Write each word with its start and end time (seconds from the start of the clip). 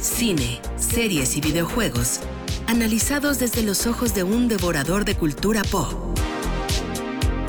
cine, 0.00 0.60
series 0.76 1.36
y 1.36 1.40
videojuegos, 1.40 2.20
analizados 2.66 3.38
desde 3.38 3.62
los 3.62 3.86
ojos 3.86 4.14
de 4.14 4.22
un 4.22 4.48
devorador 4.48 5.04
de 5.04 5.14
cultura 5.14 5.62
pop. 5.62 5.92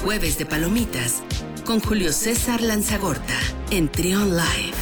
Jueves 0.04 0.38
de 0.38 0.46
Palomitas 0.46 1.24
con 1.66 1.80
Julio 1.80 2.12
César 2.12 2.62
Lanzagorta 2.62 3.38
en 3.70 3.90
Trion 3.90 4.32
Live. 4.32 4.76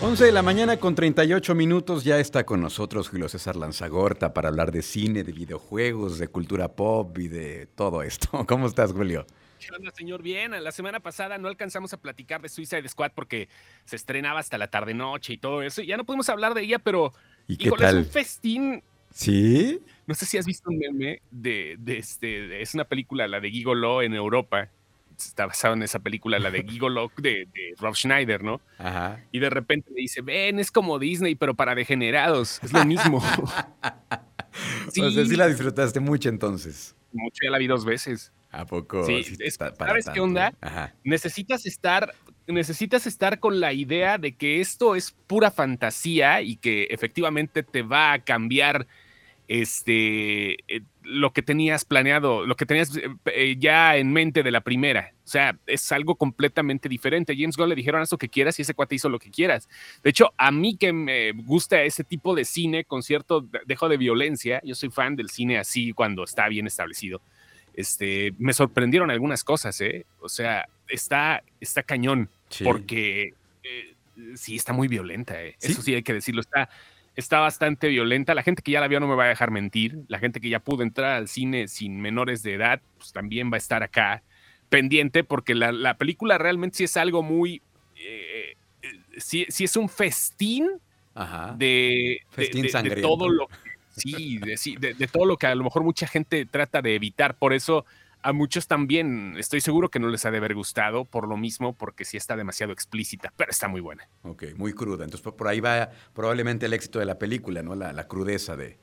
11 0.00 0.24
de 0.24 0.32
la 0.32 0.42
mañana 0.42 0.78
con 0.78 0.94
38 0.94 1.54
minutos 1.54 2.04
ya 2.04 2.20
está 2.20 2.46
con 2.46 2.60
nosotros 2.60 3.08
Julio 3.08 3.28
César 3.28 3.56
Lanzagorta 3.56 4.32
para 4.32 4.48
hablar 4.48 4.70
de 4.70 4.82
cine, 4.82 5.24
de 5.24 5.32
videojuegos, 5.32 6.18
de 6.18 6.28
cultura 6.28 6.68
pop 6.68 7.18
y 7.18 7.28
de 7.28 7.66
todo 7.74 8.02
esto. 8.02 8.44
¿Cómo 8.48 8.68
estás, 8.68 8.92
Julio? 8.92 9.26
¿Qué 9.58 9.74
onda, 9.74 9.90
señor? 9.90 10.22
Bien, 10.22 10.52
la 10.62 10.72
semana 10.72 11.00
pasada 11.00 11.38
no 11.38 11.48
alcanzamos 11.48 11.92
a 11.92 11.96
platicar 11.96 12.40
de 12.40 12.48
Suicide 12.48 12.88
Squad 12.88 13.12
porque 13.14 13.48
se 13.84 13.96
estrenaba 13.96 14.40
hasta 14.40 14.58
la 14.58 14.68
tarde-noche 14.68 15.34
y 15.34 15.38
todo 15.38 15.62
eso. 15.62 15.82
Y 15.82 15.86
ya 15.86 15.96
no 15.96 16.04
pudimos 16.04 16.28
hablar 16.28 16.54
de 16.54 16.62
ella, 16.62 16.78
pero 16.78 17.12
¿Y 17.46 17.56
qué 17.56 17.70
tal? 17.70 17.98
es 17.98 18.06
un 18.06 18.12
festín. 18.12 18.82
¿Sí? 19.10 19.80
No 20.06 20.14
sé 20.14 20.26
si 20.26 20.38
has 20.38 20.46
visto 20.46 20.70
un 20.70 20.78
meme 20.78 21.22
de, 21.30 21.76
de 21.78 21.98
este, 21.98 22.62
es 22.62 22.74
una 22.74 22.84
película, 22.84 23.26
la 23.26 23.40
de 23.40 23.50
Gigolo 23.50 24.02
en 24.02 24.14
Europa. 24.14 24.68
Está 25.16 25.46
basado 25.46 25.74
en 25.74 25.82
esa 25.82 25.98
película, 25.98 26.38
la 26.38 26.50
de 26.50 26.62
Gigolo 26.68 27.10
de, 27.16 27.48
de 27.52 27.74
Rob 27.78 27.96
Schneider, 27.96 28.44
¿no? 28.44 28.60
Ajá. 28.78 29.24
Y 29.32 29.40
de 29.40 29.50
repente 29.50 29.90
le 29.90 30.02
dice, 30.02 30.20
ven, 30.20 30.60
es 30.60 30.70
como 30.70 30.98
Disney, 30.98 31.34
pero 31.34 31.54
para 31.54 31.74
degenerados. 31.74 32.62
Es 32.62 32.72
lo 32.72 32.84
mismo. 32.84 33.20
sí. 34.92 35.00
O 35.00 35.10
sea, 35.10 35.24
sí 35.24 35.36
la 35.36 35.48
disfrutaste 35.48 35.98
mucho 36.00 36.28
entonces. 36.28 36.94
Mucho, 37.12 37.40
ya 37.42 37.50
la 37.50 37.58
vi 37.58 37.66
dos 37.66 37.84
veces. 37.84 38.32
¿A 38.50 38.64
poco? 38.66 39.04
Sí, 39.04 39.22
Sí, 39.24 39.36
es- 39.40 39.58
para 39.58 39.74
¿sabes 39.76 40.08
qué 40.12 40.20
onda? 40.20 40.54
Ajá. 40.60 40.94
necesitas 41.04 41.66
estar, 41.66 42.14
necesitas 42.46 43.06
estar 43.06 43.40
con 43.40 43.60
la 43.60 43.72
idea 43.72 44.16
de 44.18 44.36
que 44.36 44.60
esto 44.60 44.94
es 44.96 45.12
pura 45.26 45.50
fantasía 45.50 46.40
y 46.42 46.56
que 46.56 46.84
efectivamente 46.90 47.62
te 47.62 47.82
va 47.82 48.12
a 48.14 48.18
cambiar 48.20 48.86
este 49.48 50.52
eh, 50.74 50.82
lo 51.02 51.32
que 51.32 51.42
tenías 51.42 51.86
planeado, 51.86 52.44
lo 52.46 52.54
que 52.54 52.66
tenías 52.66 52.94
eh, 52.96 53.08
eh, 53.26 53.56
ya 53.58 53.96
en 53.96 54.12
mente 54.12 54.42
de 54.42 54.50
la 54.50 54.60
primera. 54.60 55.14
O 55.24 55.28
sea, 55.28 55.58
es 55.66 55.90
algo 55.92 56.16
completamente 56.16 56.88
diferente. 56.88 57.34
James 57.36 57.56
Gunn 57.56 57.70
le 57.70 57.74
dijeron 57.74 58.02
haz 58.02 58.12
lo 58.12 58.18
que 58.18 58.28
quieras 58.28 58.58
y 58.58 58.62
ese 58.62 58.74
cuate 58.74 58.94
hizo 58.94 59.08
lo 59.08 59.18
que 59.18 59.30
quieras. 59.30 59.68
De 60.02 60.10
hecho, 60.10 60.32
a 60.36 60.50
mí 60.50 60.76
que 60.76 60.92
me 60.92 61.32
gusta 61.32 61.82
ese 61.82 62.04
tipo 62.04 62.34
de 62.34 62.44
cine 62.44 62.84
con 62.84 63.02
cierto 63.02 63.40
de- 63.40 63.60
dejo 63.66 63.88
de 63.88 63.96
violencia, 63.96 64.60
yo 64.64 64.74
soy 64.74 64.90
fan 64.90 65.16
del 65.16 65.30
cine 65.30 65.58
así 65.58 65.92
cuando 65.92 66.24
está 66.24 66.46
bien 66.48 66.66
establecido. 66.66 67.22
Este, 67.78 68.34
me 68.38 68.52
sorprendieron 68.54 69.08
algunas 69.12 69.44
cosas, 69.44 69.80
¿eh? 69.80 70.04
O 70.20 70.28
sea, 70.28 70.68
está, 70.88 71.44
está 71.60 71.84
cañón, 71.84 72.28
Sí. 72.48 72.64
porque 72.64 73.34
eh, 73.62 73.94
sí 74.34 74.56
está 74.56 74.72
muy 74.72 74.88
violenta, 74.88 75.40
¿eh? 75.40 75.54
¿Sí? 75.58 75.70
Eso 75.72 75.82
sí 75.82 75.94
hay 75.94 76.02
que 76.02 76.12
decirlo, 76.12 76.40
está, 76.40 76.68
está 77.14 77.38
bastante 77.38 77.86
violenta. 77.86 78.34
La 78.34 78.42
gente 78.42 78.62
que 78.62 78.72
ya 78.72 78.80
la 78.80 78.88
vio 78.88 78.98
no 78.98 79.06
me 79.06 79.14
va 79.14 79.26
a 79.26 79.28
dejar 79.28 79.52
mentir. 79.52 79.98
La 80.08 80.18
gente 80.18 80.40
que 80.40 80.48
ya 80.48 80.58
pudo 80.58 80.82
entrar 80.82 81.12
al 81.12 81.28
cine 81.28 81.68
sin 81.68 82.00
menores 82.00 82.42
de 82.42 82.54
edad, 82.54 82.80
pues 82.96 83.12
también 83.12 83.48
va 83.52 83.54
a 83.54 83.58
estar 83.58 83.84
acá 83.84 84.24
pendiente, 84.70 85.22
porque 85.22 85.54
la, 85.54 85.70
la 85.70 85.96
película 85.98 86.36
realmente 86.36 86.78
sí 86.78 86.84
es 86.84 86.96
algo 86.96 87.22
muy... 87.22 87.62
eh, 87.94 88.56
sí, 89.18 89.46
sí 89.50 89.62
es 89.64 89.76
un 89.76 89.88
festín 89.88 90.68
Ajá. 91.14 91.54
de, 91.56 92.22
Festín 92.30 92.62
de- 92.62 92.96
todo 93.02 93.28
lo 93.28 93.46
que, 93.46 93.54
sí, 93.98 94.38
de, 94.38 94.56
sí, 94.56 94.76
de- 94.76 94.94
de 94.94 95.06
todo 95.06 95.24
lo 95.26 95.36
que 95.36 95.46
a 95.46 95.54
lo 95.54 95.64
mejor 95.64 95.82
mucha 95.84 96.06
gente 96.06 96.46
trata 96.46 96.80
de 96.82 96.94
evitar. 96.94 97.34
Por 97.36 97.52
eso 97.52 97.84
a 98.22 98.32
muchos 98.32 98.66
también 98.66 99.36
estoy 99.38 99.60
seguro 99.60 99.88
que 99.90 100.00
no 100.00 100.08
les 100.08 100.24
ha 100.26 100.30
de 100.30 100.38
haber 100.38 100.54
gustado 100.54 101.04
por 101.04 101.28
lo 101.28 101.36
mismo, 101.36 101.72
porque 101.74 102.04
sí 102.04 102.16
está 102.16 102.34
demasiado 102.36 102.72
explícita, 102.72 103.32
pero 103.36 103.50
está 103.50 103.68
muy 103.68 103.80
buena. 103.80 104.08
Ok, 104.22 104.44
muy 104.56 104.72
cruda. 104.72 105.04
Entonces 105.04 105.32
por- 105.32 105.46
ahí 105.48 105.60
va 105.60 105.90
probablemente 106.14 106.66
el 106.66 106.72
éxito 106.72 106.98
de 106.98 107.04
la 107.04 107.18
película, 107.18 107.62
¿no? 107.62 107.74
La, 107.76 107.92
la 107.92 108.08
crudeza 108.08 108.56
de, 108.56 108.76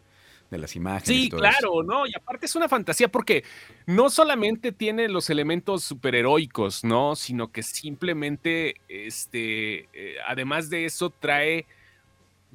de 0.52 0.58
las 0.58 0.76
imágenes. 0.78 1.08
Sí, 1.24 1.28
todo 1.30 1.42
claro, 1.42 1.84
¿no? 1.84 2.08
Y 2.08 2.12
aparte 2.16 2.46
es 2.46 2.56
una 2.56 2.70
fantasía 2.70 3.10
porque 3.10 3.44
no 3.88 4.10
solamente 4.10 4.72
tiene 4.72 5.10
los 5.10 5.30
elementos 5.30 5.84
superheroicos, 5.84 6.84
¿no? 6.86 7.16
Sino 7.18 7.52
que 7.52 7.62
simplemente, 7.62 8.76
este, 8.88 9.90
eh, 9.94 10.16
además 10.28 10.70
de 10.70 10.86
eso, 10.86 11.10
trae 11.10 11.66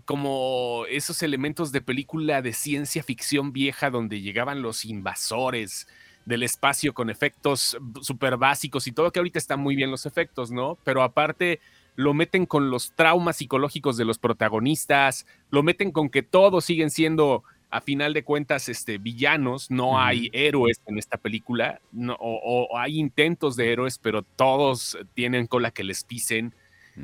como 0.05 0.85
esos 0.89 1.23
elementos 1.23 1.73
de 1.73 1.81
película 1.81 2.43
de 2.43 2.53
ciencia 2.53 3.03
ficción 3.03 3.53
vieja 3.53 3.91
donde 3.91 4.21
llegaban 4.21 4.63
los 4.63 4.85
invasores 4.85 5.89
del 6.25 6.43
espacio 6.43 6.93
con 6.95 7.11
efectos 7.11 7.77
súper 8.03 8.37
básicos 8.37 8.87
y 8.87 8.93
todo, 8.93 9.11
que 9.11 9.19
ahorita 9.19 9.39
están 9.39 9.61
muy 9.61 9.75
bien 9.77 9.91
los 9.91 10.07
efectos, 10.07 10.51
¿no? 10.51 10.79
Pero 10.85 11.03
aparte 11.03 11.61
lo 11.97 12.15
meten 12.15 12.47
con 12.47 12.71
los 12.71 12.93
traumas 12.93 13.37
psicológicos 13.37 13.97
de 13.97 14.05
los 14.05 14.19
protagonistas, 14.19 15.27
lo 15.51 15.63
meten 15.63 15.91
con 15.93 16.09
que 16.11 16.23
todos 16.23 16.65
siguen 16.65 16.91
siendo 16.91 17.43
a 17.71 17.81
final 17.81 18.13
de 18.15 18.25
cuentas, 18.25 18.69
este, 18.69 18.99
villanos, 18.99 19.71
no 19.71 20.01
hay 20.01 20.29
héroes 20.33 20.81
en 20.87 20.99
esta 20.99 21.19
película, 21.19 21.81
no- 21.93 22.17
o, 22.19 22.67
o 22.71 22.79
hay 22.79 22.99
intentos 22.99 23.55
de 23.57 23.73
héroes, 23.73 23.99
pero 23.99 24.23
todos 24.23 24.99
tienen 25.15 25.47
cola 25.47 25.71
que 25.71 25.85
les 25.85 26.03
pisen. 26.05 26.53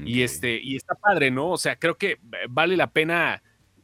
Y 0.05 0.23
este, 0.23 0.61
y 0.63 0.77
está 0.77 0.95
padre, 0.95 1.31
¿no? 1.31 1.51
O 1.51 1.57
sea, 1.57 1.77
creo 1.77 1.97
que 1.97 2.19
vale 2.49 2.77
la 2.77 2.89
pena 2.89 3.43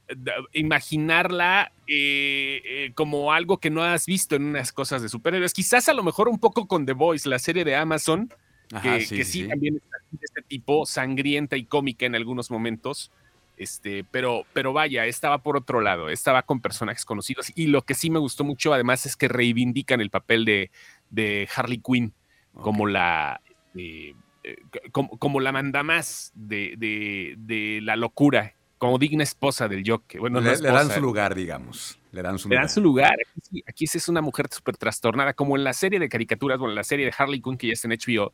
eh, 0.08 0.14
imaginarla 0.52 1.72
eh, 1.86 2.60
eh, 2.64 2.92
como 2.94 3.32
algo 3.32 3.58
que 3.58 3.70
no 3.70 3.82
has 3.82 4.06
visto 4.06 4.36
en 4.36 4.44
unas 4.44 4.72
cosas 4.72 5.02
de 5.02 5.08
superhéroes. 5.08 5.54
Quizás 5.54 5.88
a 5.88 5.94
lo 5.94 6.02
mejor 6.02 6.28
un 6.28 6.38
poco 6.38 6.66
con 6.66 6.86
The 6.86 6.92
Voice, 6.92 7.28
la 7.28 7.38
serie 7.38 7.64
de 7.64 7.76
Amazon, 7.76 8.32
Ajá, 8.72 8.98
que, 8.98 9.06
que 9.06 9.24
sí, 9.24 9.46
también 9.46 9.76
está 9.76 9.96
de 10.10 10.18
este 10.22 10.42
tipo, 10.42 10.86
sangrienta 10.86 11.56
y 11.56 11.64
cómica 11.64 12.06
en 12.06 12.14
algunos 12.14 12.50
momentos. 12.50 13.10
Este, 13.56 14.04
pero, 14.10 14.44
pero 14.52 14.72
vaya, 14.72 15.06
estaba 15.06 15.38
por 15.38 15.56
otro 15.56 15.80
lado, 15.80 16.08
estaba 16.08 16.42
con 16.42 16.60
personajes 16.60 17.04
conocidos. 17.04 17.52
Y 17.54 17.66
lo 17.68 17.82
que 17.82 17.94
sí 17.94 18.10
me 18.10 18.18
gustó 18.18 18.44
mucho, 18.44 18.72
además, 18.72 19.06
es 19.06 19.16
que 19.16 19.28
reivindican 19.28 20.00
el 20.00 20.10
papel 20.10 20.44
de, 20.44 20.70
de 21.10 21.48
Harley 21.54 21.78
Quinn 21.78 22.12
como 22.54 22.86
la. 22.86 23.40
este, 23.74 24.14
eh, 24.44 24.56
como, 24.90 25.16
como 25.18 25.40
la 25.40 25.52
mandamás 25.52 26.32
de, 26.34 26.74
de, 26.76 27.34
de 27.38 27.80
la 27.82 27.96
locura, 27.96 28.54
como 28.78 28.98
digna 28.98 29.22
esposa 29.22 29.68
del 29.68 29.84
Joker. 29.88 30.20
Bueno, 30.20 30.40
no 30.40 30.50
le, 30.50 30.58
le 30.58 30.68
dan 30.70 30.90
su 30.90 31.00
lugar, 31.00 31.34
digamos. 31.34 31.98
Le 32.10 32.20
dan 32.22 32.38
su 32.38 32.48
le 32.48 32.54
lugar. 32.56 32.62
dan 32.66 32.74
su 32.74 32.80
lugar. 32.80 33.12
Aquí, 33.14 33.40
sí, 33.42 33.64
aquí 33.66 33.84
es 33.84 34.08
una 34.08 34.20
mujer 34.20 34.46
súper 34.50 34.76
trastornada, 34.76 35.32
como 35.34 35.56
en 35.56 35.64
la 35.64 35.72
serie 35.72 35.98
de 36.00 36.08
caricaturas, 36.08 36.58
bueno, 36.58 36.72
en 36.72 36.76
la 36.76 36.84
serie 36.84 37.06
de 37.06 37.14
Harley 37.16 37.40
Quinn 37.40 37.56
que 37.56 37.68
ya 37.68 37.72
está 37.74 37.86
en 37.88 37.92
HBO, 37.98 38.32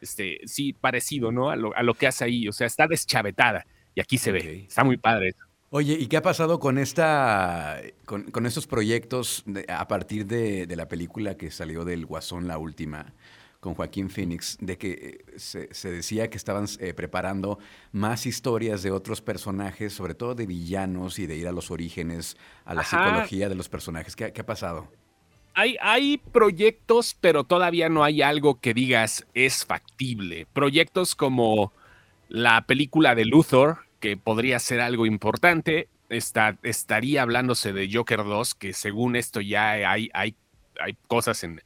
este, 0.00 0.38
sí, 0.46 0.72
parecido, 0.72 1.32
¿no? 1.32 1.50
A 1.50 1.56
lo, 1.56 1.74
a 1.76 1.82
lo 1.82 1.94
que 1.94 2.06
hace 2.06 2.24
ahí, 2.24 2.46
o 2.48 2.52
sea, 2.52 2.66
está 2.68 2.86
deschavetada 2.86 3.66
y 3.94 4.00
aquí 4.00 4.16
se 4.16 4.30
ve, 4.30 4.64
está 4.68 4.84
muy 4.84 4.96
padre. 4.96 5.34
Oye, 5.70 5.94
¿y 6.00 6.06
qué 6.06 6.16
ha 6.16 6.22
pasado 6.22 6.60
con 6.60 6.78
esta, 6.78 7.80
con, 8.06 8.30
con 8.30 8.46
estos 8.46 8.66
proyectos 8.68 9.42
de- 9.44 9.66
a 9.68 9.86
partir 9.88 10.24
de, 10.24 10.66
de 10.66 10.76
la 10.76 10.86
película 10.88 11.36
que 11.36 11.50
salió 11.50 11.84
del 11.84 12.06
Guasón, 12.06 12.46
la 12.48 12.56
última, 12.56 13.12
con 13.60 13.74
Joaquín 13.74 14.08
Phoenix, 14.08 14.56
de 14.60 14.78
que 14.78 14.90
eh, 14.90 15.38
se, 15.38 15.72
se 15.74 15.90
decía 15.90 16.30
que 16.30 16.36
estaban 16.36 16.66
eh, 16.78 16.94
preparando 16.94 17.58
más 17.92 18.26
historias 18.26 18.82
de 18.82 18.92
otros 18.92 19.20
personajes, 19.20 19.92
sobre 19.92 20.14
todo 20.14 20.34
de 20.34 20.46
villanos 20.46 21.18
y 21.18 21.26
de 21.26 21.36
ir 21.36 21.48
a 21.48 21.52
los 21.52 21.70
orígenes, 21.70 22.36
a 22.64 22.74
la 22.74 22.82
Ajá. 22.82 23.04
psicología 23.04 23.48
de 23.48 23.54
los 23.56 23.68
personajes? 23.68 24.14
¿Qué, 24.14 24.32
qué 24.32 24.40
ha 24.42 24.46
pasado? 24.46 24.88
Hay, 25.54 25.76
hay 25.80 26.18
proyectos, 26.18 27.16
pero 27.20 27.42
todavía 27.42 27.88
no 27.88 28.04
hay 28.04 28.22
algo 28.22 28.60
que 28.60 28.74
digas 28.74 29.26
es 29.34 29.64
factible. 29.64 30.46
Proyectos 30.52 31.16
como 31.16 31.72
la 32.28 32.64
película 32.64 33.16
de 33.16 33.24
Luthor, 33.24 33.78
que 33.98 34.16
podría 34.16 34.60
ser 34.60 34.80
algo 34.80 35.04
importante. 35.04 35.88
Está, 36.10 36.56
estaría 36.62 37.22
hablándose 37.22 37.72
de 37.72 37.90
Joker 37.92 38.22
2, 38.22 38.54
que 38.54 38.72
según 38.72 39.16
esto 39.16 39.40
ya 39.40 39.72
hay, 39.72 40.08
hay, 40.14 40.36
hay 40.80 40.96
cosas 41.08 41.42
en, 41.42 41.60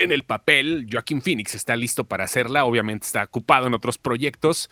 en 0.00 0.12
el 0.12 0.24
papel. 0.24 0.86
Joaquín 0.90 1.22
Phoenix 1.22 1.54
está 1.54 1.76
listo 1.76 2.04
para 2.04 2.24
hacerla, 2.24 2.64
obviamente 2.64 3.06
está 3.06 3.22
ocupado 3.24 3.66
en 3.66 3.74
otros 3.74 3.98
proyectos. 3.98 4.70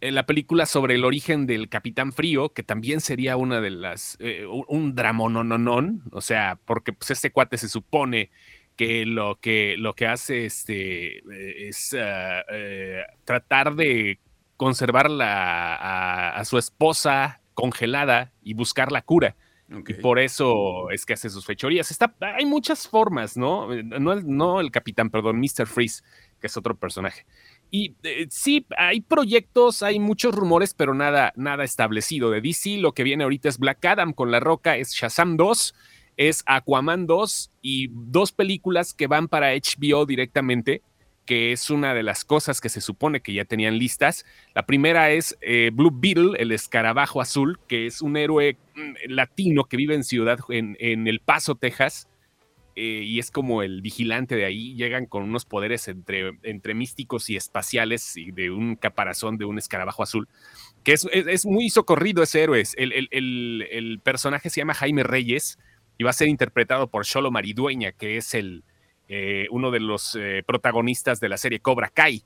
En 0.00 0.16
la 0.16 0.26
película 0.26 0.66
sobre 0.66 0.96
el 0.96 1.04
origen 1.04 1.46
del 1.46 1.68
Capitán 1.68 2.12
Frío, 2.12 2.48
que 2.52 2.64
también 2.64 3.00
sería 3.00 3.36
una 3.36 3.60
de 3.60 3.70
las, 3.70 4.16
eh, 4.20 4.46
un- 4.46 4.94
dramonononón, 4.96 6.02
o 6.10 6.20
sea, 6.20 6.58
porque 6.64 6.92
pues 6.92 7.12
este 7.12 7.30
cuate 7.30 7.56
se 7.58 7.68
supone 7.68 8.30
que 8.76 9.06
lo 9.06 9.38
que, 9.40 9.76
lo 9.78 9.94
que 9.94 10.06
hace 10.06 10.44
este, 10.46 11.18
eh, 11.18 11.68
es 11.68 11.94
ah, 11.96 12.42
eh, 12.50 13.02
tratar 13.24 13.76
de 13.76 14.18
conservar 14.56 15.08
la- 15.10 15.76
a, 15.76 16.30
a 16.36 16.44
su 16.44 16.58
esposa 16.58 17.40
congelada 17.54 18.32
y 18.42 18.54
buscar 18.54 18.90
la 18.90 19.02
cura. 19.02 19.36
Por 20.00 20.18
eso 20.18 20.90
es 20.90 21.06
que 21.06 21.14
hace 21.14 21.30
sus 21.30 21.44
fechorías. 21.46 21.90
Está, 21.90 22.14
hay 22.20 22.44
muchas 22.44 22.86
formas, 22.88 23.36
¿no? 23.36 23.72
Eh, 23.72 23.82
No 23.82 24.60
el, 24.60 24.70
capitán, 24.70 25.10
perdón, 25.10 25.40
Mr. 25.40 25.66
Freeze, 25.66 26.02
que 26.40 26.46
es 26.46 26.56
otro 26.56 26.76
personaje. 26.76 27.24
Y 27.70 27.94
eh, 28.02 28.26
sí, 28.30 28.66
hay 28.76 29.00
proyectos, 29.00 29.82
hay 29.82 29.98
muchos 29.98 30.34
rumores, 30.34 30.74
pero 30.74 30.94
nada, 30.94 31.32
nada 31.36 31.64
establecido. 31.64 32.30
De 32.30 32.40
DC, 32.40 32.76
lo 32.78 32.92
que 32.92 33.02
viene 33.02 33.24
ahorita 33.24 33.48
es 33.48 33.58
Black 33.58 33.84
Adam 33.84 34.12
con 34.12 34.30
La 34.30 34.40
Roca, 34.40 34.76
es 34.76 34.92
Shazam 34.92 35.36
2, 35.36 35.74
es 36.16 36.42
Aquaman 36.46 37.06
2 37.06 37.50
y 37.62 37.88
dos 37.92 38.32
películas 38.32 38.92
que 38.92 39.06
van 39.06 39.28
para 39.28 39.54
HBO 39.54 40.04
directamente, 40.04 40.82
que 41.24 41.52
es 41.52 41.70
una 41.70 41.94
de 41.94 42.02
las 42.02 42.24
cosas 42.24 42.60
que 42.60 42.68
se 42.68 42.80
supone 42.80 43.22
que 43.22 43.32
ya 43.32 43.44
tenían 43.44 43.78
listas. 43.78 44.26
La 44.54 44.66
primera 44.66 45.10
es 45.10 45.38
eh, 45.40 45.70
Blue 45.72 45.92
Beetle, 45.92 46.38
el 46.38 46.52
escarabajo 46.52 47.20
azul, 47.20 47.58
que 47.68 47.86
es 47.86 48.02
un 48.02 48.16
héroe 48.16 48.58
latino 49.06 49.64
que 49.64 49.76
vive 49.76 49.94
en 49.94 50.04
Ciudad, 50.04 50.38
en, 50.48 50.76
El 50.80 51.20
Paso, 51.20 51.54
Texas, 51.54 52.08
eh, 52.74 53.02
y 53.04 53.18
es 53.18 53.30
como 53.30 53.62
el 53.62 53.82
vigilante 53.82 54.34
de 54.34 54.44
ahí. 54.44 54.74
Llegan 54.74 55.06
con 55.06 55.24
unos 55.24 55.44
poderes 55.44 55.88
entre, 55.88 56.38
entre 56.42 56.74
místicos 56.74 57.28
y 57.30 57.36
espaciales 57.36 58.16
y 58.16 58.32
de 58.32 58.50
un 58.50 58.76
caparazón 58.76 59.36
de 59.36 59.44
un 59.44 59.58
escarabajo 59.58 60.02
azul, 60.02 60.28
que 60.82 60.94
es, 60.94 61.46
muy 61.46 61.70
socorrido 61.70 62.22
ese 62.22 62.42
héroe. 62.42 62.62
El, 62.76 63.08
el, 63.10 64.00
personaje 64.02 64.50
se 64.50 64.60
llama 64.60 64.74
Jaime 64.74 65.02
Reyes 65.02 65.58
y 65.98 66.04
va 66.04 66.10
a 66.10 66.14
ser 66.14 66.28
interpretado 66.28 66.88
por 66.88 67.04
Cholo 67.04 67.30
Maridueña, 67.30 67.92
que 67.92 68.16
es 68.16 68.34
el 68.34 68.64
eh, 69.08 69.46
uno 69.50 69.70
de 69.70 69.80
los 69.80 70.16
eh, 70.18 70.42
protagonistas 70.46 71.20
de 71.20 71.28
la 71.28 71.36
serie 71.36 71.60
Cobra 71.60 71.88
Kai. 71.88 72.22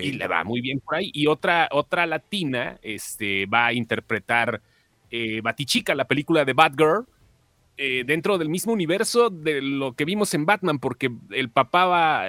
Y 0.00 0.12
le 0.12 0.26
va 0.26 0.44
muy 0.44 0.60
bien 0.60 0.80
por 0.80 0.96
ahí. 0.96 1.10
Y 1.12 1.26
otra, 1.26 1.68
otra 1.72 2.06
latina 2.06 2.78
este, 2.82 3.46
va 3.46 3.66
a 3.66 3.72
interpretar 3.72 4.62
eh, 5.10 5.40
Batichica, 5.42 5.94
la 5.94 6.06
película 6.06 6.44
de 6.44 6.52
Batgirl, 6.52 7.06
eh, 7.76 8.04
dentro 8.06 8.36
del 8.36 8.50
mismo 8.50 8.72
universo 8.72 9.30
de 9.30 9.62
lo 9.62 9.94
que 9.94 10.04
vimos 10.04 10.34
en 10.34 10.44
Batman, 10.44 10.78
porque 10.78 11.10
el 11.30 11.50
papá 11.50 11.86
va, 11.86 12.26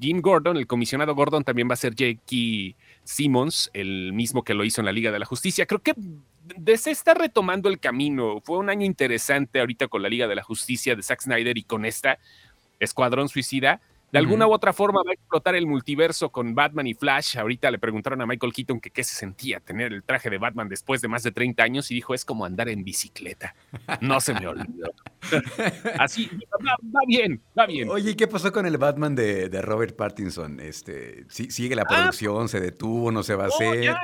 Jim 0.00 0.22
Gordon, 0.22 0.56
el 0.56 0.66
comisionado 0.66 1.14
Gordon, 1.14 1.44
también 1.44 1.68
va 1.68 1.74
a 1.74 1.76
ser 1.76 1.94
Jackie 1.94 2.76
Simmons, 3.04 3.70
el 3.74 4.12
mismo 4.14 4.42
que 4.42 4.54
lo 4.54 4.64
hizo 4.64 4.80
en 4.80 4.86
la 4.86 4.92
Liga 4.92 5.12
de 5.12 5.18
la 5.18 5.26
Justicia. 5.26 5.66
Creo 5.66 5.82
que 5.82 5.94
se 6.76 6.90
está 6.90 7.14
retomando 7.14 7.68
el 7.68 7.78
camino. 7.78 8.40
Fue 8.42 8.58
un 8.58 8.70
año 8.70 8.86
interesante 8.86 9.60
ahorita 9.60 9.88
con 9.88 10.02
la 10.02 10.08
Liga 10.08 10.26
de 10.28 10.34
la 10.34 10.42
Justicia 10.42 10.96
de 10.96 11.02
Zack 11.02 11.22
Snyder 11.22 11.58
y 11.58 11.62
con 11.62 11.84
esta. 11.84 12.18
Escuadrón 12.78 13.28
Suicida, 13.28 13.80
de 14.16 14.20
alguna 14.20 14.46
u 14.46 14.52
otra 14.52 14.72
forma 14.72 15.02
va 15.04 15.10
a 15.10 15.12
explotar 15.12 15.54
el 15.56 15.66
multiverso 15.66 16.30
con 16.30 16.54
Batman 16.54 16.86
y 16.86 16.94
Flash. 16.94 17.36
Ahorita 17.36 17.70
le 17.70 17.78
preguntaron 17.78 18.18
a 18.22 18.26
Michael 18.26 18.50
Keaton 18.50 18.80
que 18.80 18.90
qué 18.90 19.04
se 19.04 19.14
sentía 19.14 19.60
tener 19.60 19.92
el 19.92 20.02
traje 20.02 20.30
de 20.30 20.38
Batman 20.38 20.70
después 20.70 21.02
de 21.02 21.08
más 21.08 21.22
de 21.22 21.32
30 21.32 21.62
años 21.62 21.90
y 21.90 21.96
dijo, 21.96 22.14
es 22.14 22.24
como 22.24 22.46
andar 22.46 22.70
en 22.70 22.82
bicicleta. 22.82 23.54
No 24.00 24.18
se 24.22 24.32
me 24.32 24.46
olvidó. 24.46 24.90
Así, 25.98 26.30
va, 26.66 27.00
bien, 27.06 27.42
va 27.58 27.66
bien. 27.66 27.90
Oye, 27.90 28.12
¿y 28.12 28.14
qué 28.14 28.26
pasó 28.26 28.50
con 28.52 28.64
el 28.64 28.78
Batman 28.78 29.14
de, 29.14 29.50
Robert 29.60 29.94
Pattinson? 29.94 30.60
Este, 30.60 31.26
¿Sigue 31.28 31.76
la 31.76 31.82
ah, 31.82 31.86
producción? 31.86 32.48
¿Se 32.48 32.58
detuvo? 32.58 33.12
¿No 33.12 33.22
se 33.22 33.34
va 33.34 33.44
a 33.44 33.48
hacer? 33.48 33.82
Ya, 33.82 34.00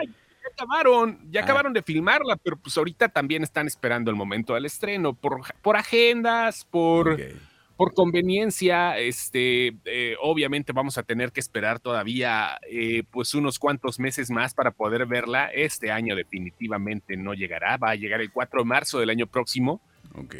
acabaron, 0.53 1.21
ya 1.31 1.41
ah. 1.41 1.45
acabaron 1.45 1.73
de 1.73 1.83
filmarla, 1.83 2.37
pero 2.37 2.59
pues 2.59 2.77
ahorita 2.77 3.09
también 3.09 3.45
están 3.45 3.67
esperando 3.67 4.11
el 4.11 4.17
momento 4.17 4.53
del 4.53 4.67
estreno 4.67 5.15
por, 5.15 5.41
por 5.63 5.79
agendas, 5.79 6.67
por 6.67 7.19
por 7.83 7.95
conveniencia, 7.95 8.97
este, 8.97 9.75
eh, 9.87 10.15
obviamente 10.21 10.73
vamos 10.73 10.99
a 10.99 11.03
tener 11.03 11.33
que 11.33 11.41
esperar 11.41 11.81
todavía 11.81 12.57
eh, 12.71 13.03
pues 13.11 13.35
unos 13.35 13.59
cuantos 13.59 13.99
meses 13.99 14.31
más 14.31 14.55
para 14.55 14.71
poder 14.71 15.05
verla. 15.05 15.47
Este 15.47 15.91
año 15.91 16.15
definitivamente 16.15 17.17
no 17.17 17.35
llegará, 17.35 17.79
va 17.79 17.91
a 17.91 17.95
llegar 17.97 18.21
el 18.21 18.31
4 18.31 18.61
de 18.61 18.65
marzo 18.65 19.01
del 19.01 19.11
año 19.11 19.27
próximo. 19.27 19.81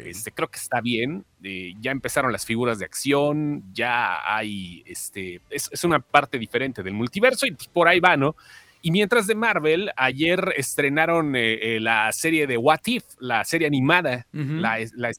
Este, 0.05 0.31
creo 0.31 0.47
que 0.47 0.57
está 0.57 0.79
bien. 0.79 1.25
Eh, 1.43 1.73
ya 1.81 1.91
empezaron 1.91 2.31
las 2.31 2.45
figuras 2.45 2.79
de 2.79 2.85
acción, 2.85 3.65
ya 3.73 4.21
hay, 4.37 4.81
este, 4.85 5.41
es, 5.49 5.69
es, 5.69 5.83
una 5.83 5.99
parte 5.99 6.39
diferente 6.39 6.81
del 6.81 6.93
multiverso 6.93 7.45
y 7.45 7.57
por 7.73 7.89
ahí 7.89 7.99
va, 7.99 8.15
¿no? 8.15 8.37
Y 8.81 8.91
mientras 8.91 9.27
de 9.27 9.35
Marvel, 9.35 9.91
ayer 9.97 10.53
estrenaron 10.55 11.33
la 11.33 12.09
serie 12.11 12.47
de 12.47 12.57
What 12.57 12.81
If, 12.85 13.03
la 13.19 13.43
serie 13.45 13.65
animada, 13.65 14.27
la, 14.33 14.77
la, 14.95 15.11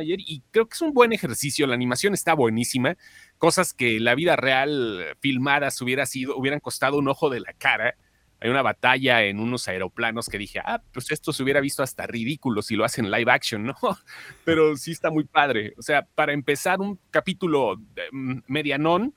ayer 0.00 0.18
y 0.20 0.42
creo 0.50 0.66
que 0.66 0.74
es 0.74 0.80
un 0.80 0.92
buen 0.92 1.12
ejercicio. 1.12 1.66
La 1.66 1.74
animación 1.74 2.14
está 2.14 2.34
buenísima. 2.34 2.96
Cosas 3.38 3.72
que 3.72 4.00
la 4.00 4.14
vida 4.14 4.36
real 4.36 5.16
filmadas 5.20 5.80
hubiera 5.80 6.06
sido, 6.06 6.36
hubieran 6.36 6.60
costado 6.60 6.98
un 6.98 7.08
ojo 7.08 7.30
de 7.30 7.40
la 7.40 7.52
cara. 7.52 7.96
Hay 8.40 8.50
una 8.50 8.62
batalla 8.62 9.22
en 9.22 9.40
unos 9.40 9.66
aeroplanos 9.66 10.28
que 10.28 10.38
dije, 10.38 10.60
ah, 10.64 10.82
pues 10.92 11.10
esto 11.10 11.32
se 11.32 11.42
hubiera 11.42 11.60
visto 11.60 11.82
hasta 11.82 12.06
ridículo 12.06 12.60
si 12.60 12.76
lo 12.76 12.84
hacen 12.84 13.10
live 13.10 13.30
action, 13.30 13.64
¿no? 13.64 13.74
Pero 14.44 14.76
sí 14.76 14.92
está 14.92 15.10
muy 15.10 15.24
padre. 15.24 15.72
O 15.78 15.82
sea, 15.82 16.02
para 16.02 16.32
empezar 16.32 16.80
un 16.80 16.98
capítulo 17.10 17.76
mm, 18.12 18.40
medianón, 18.46 19.14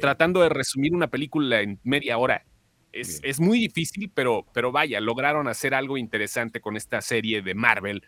tratando 0.00 0.40
de 0.40 0.48
resumir 0.48 0.92
una 0.92 1.06
película 1.06 1.60
en 1.60 1.78
media 1.84 2.18
hora, 2.18 2.44
es, 2.90 3.20
es, 3.22 3.38
muy 3.38 3.60
difícil, 3.60 4.10
pero, 4.12 4.46
pero 4.52 4.72
vaya, 4.72 5.00
lograron 5.00 5.46
hacer 5.46 5.74
algo 5.74 5.98
interesante 5.98 6.60
con 6.60 6.76
esta 6.76 7.00
serie 7.00 7.42
de 7.42 7.54
Marvel 7.54 8.02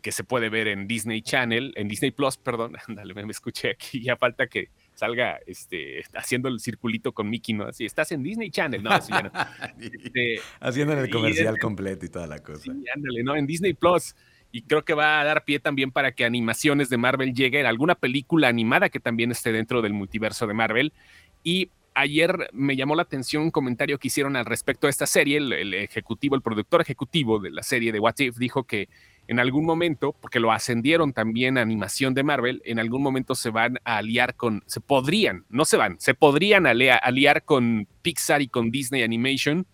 que 0.00 0.12
se 0.12 0.24
puede 0.24 0.48
ver 0.48 0.68
en 0.68 0.86
Disney 0.86 1.22
Channel, 1.22 1.72
en 1.76 1.88
Disney 1.88 2.10
Plus, 2.10 2.36
perdón, 2.36 2.76
ándale, 2.88 3.14
me, 3.14 3.30
escuché 3.30 3.70
aquí, 3.70 4.02
ya 4.02 4.16
falta 4.16 4.46
que 4.46 4.70
salga 4.94 5.38
este, 5.46 6.04
haciendo 6.14 6.48
el 6.48 6.60
circulito 6.60 7.12
con 7.12 7.28
Mickey, 7.28 7.54
¿no? 7.54 7.64
Así, 7.64 7.84
estás 7.84 8.12
en 8.12 8.22
Disney 8.22 8.50
Channel, 8.50 8.82
no, 8.82 8.90
así 8.90 9.12
ya 9.12 9.22
no. 9.22 9.32
Este, 9.80 10.40
haciendo 10.60 10.98
el 10.98 11.10
comercial 11.10 11.58
completo 11.58 12.06
y 12.06 12.08
toda 12.08 12.26
la 12.26 12.38
cosa. 12.38 12.62
Sí, 12.62 12.84
ándale, 12.94 13.22
¿no? 13.22 13.36
En 13.36 13.46
Disney 13.46 13.74
Plus. 13.74 14.14
Y 14.54 14.62
creo 14.62 14.84
que 14.84 14.92
va 14.92 15.20
a 15.20 15.24
dar 15.24 15.44
pie 15.44 15.60
también 15.60 15.90
para 15.90 16.12
que 16.12 16.26
animaciones 16.26 16.90
de 16.90 16.98
Marvel 16.98 17.32
lleguen, 17.32 17.64
alguna 17.64 17.94
película 17.94 18.48
animada 18.48 18.90
que 18.90 19.00
también 19.00 19.30
esté 19.30 19.50
dentro 19.50 19.80
del 19.80 19.94
multiverso 19.94 20.46
de 20.46 20.52
Marvel. 20.52 20.92
Y 21.42 21.70
ayer 21.94 22.50
me 22.52 22.76
llamó 22.76 22.94
la 22.94 23.02
atención 23.02 23.42
un 23.42 23.50
comentario 23.50 23.98
que 23.98 24.08
hicieron 24.08 24.36
al 24.36 24.44
respecto 24.44 24.86
de 24.86 24.90
esta 24.90 25.06
serie. 25.06 25.38
El, 25.38 25.74
ejecutivo, 25.74 26.36
el 26.36 26.42
productor 26.42 26.80
ejecutivo 26.82 27.38
de 27.38 27.50
la 27.50 27.62
serie 27.62 27.92
de 27.92 28.00
What 28.00 28.18
If 28.18 28.36
dijo 28.36 28.64
que 28.64 28.88
en 29.28 29.38
algún 29.38 29.64
momento, 29.64 30.14
porque 30.20 30.40
lo 30.40 30.52
ascendieron 30.52 31.12
también 31.12 31.58
a 31.58 31.62
animación 31.62 32.14
de 32.14 32.22
Marvel, 32.22 32.62
en 32.64 32.78
algún 32.78 33.02
momento 33.02 33.34
se 33.34 33.50
van 33.50 33.78
a 33.84 33.98
aliar 33.98 34.34
con, 34.34 34.62
se 34.66 34.80
podrían, 34.80 35.44
no 35.48 35.64
se 35.64 35.76
van, 35.76 35.98
se 36.00 36.14
podrían 36.14 36.66
aliar 36.66 37.44
con 37.44 37.86
Pixar 38.02 38.42
y 38.42 38.48
con 38.48 38.70
Disney 38.70 39.02
Animation 39.02 39.66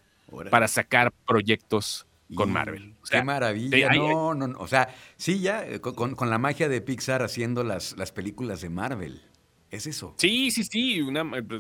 para 0.50 0.68
sacar 0.68 1.12
proyectos 1.26 2.06
con 2.34 2.52
Marvel. 2.52 2.94
qué 3.10 3.22
maravilla. 3.22 3.90
no, 3.94 4.34
no, 4.34 4.48
no, 4.48 4.58
o 4.58 4.68
sea, 4.68 4.94
sí, 5.16 5.40
ya 5.40 5.66
eh, 5.66 5.80
con, 5.80 6.14
con, 6.14 6.30
la 6.30 6.38
magia 6.38 6.68
de 6.68 6.80
Pixar 6.80 7.22
haciendo 7.22 7.64
las, 7.64 7.96
las 7.96 8.12
películas 8.12 8.60
de 8.60 8.68
Marvel. 8.68 9.22
Es 9.70 9.86
eso. 9.86 10.14
Sí, 10.16 10.50
sí, 10.50 10.64
sí. 10.64 11.06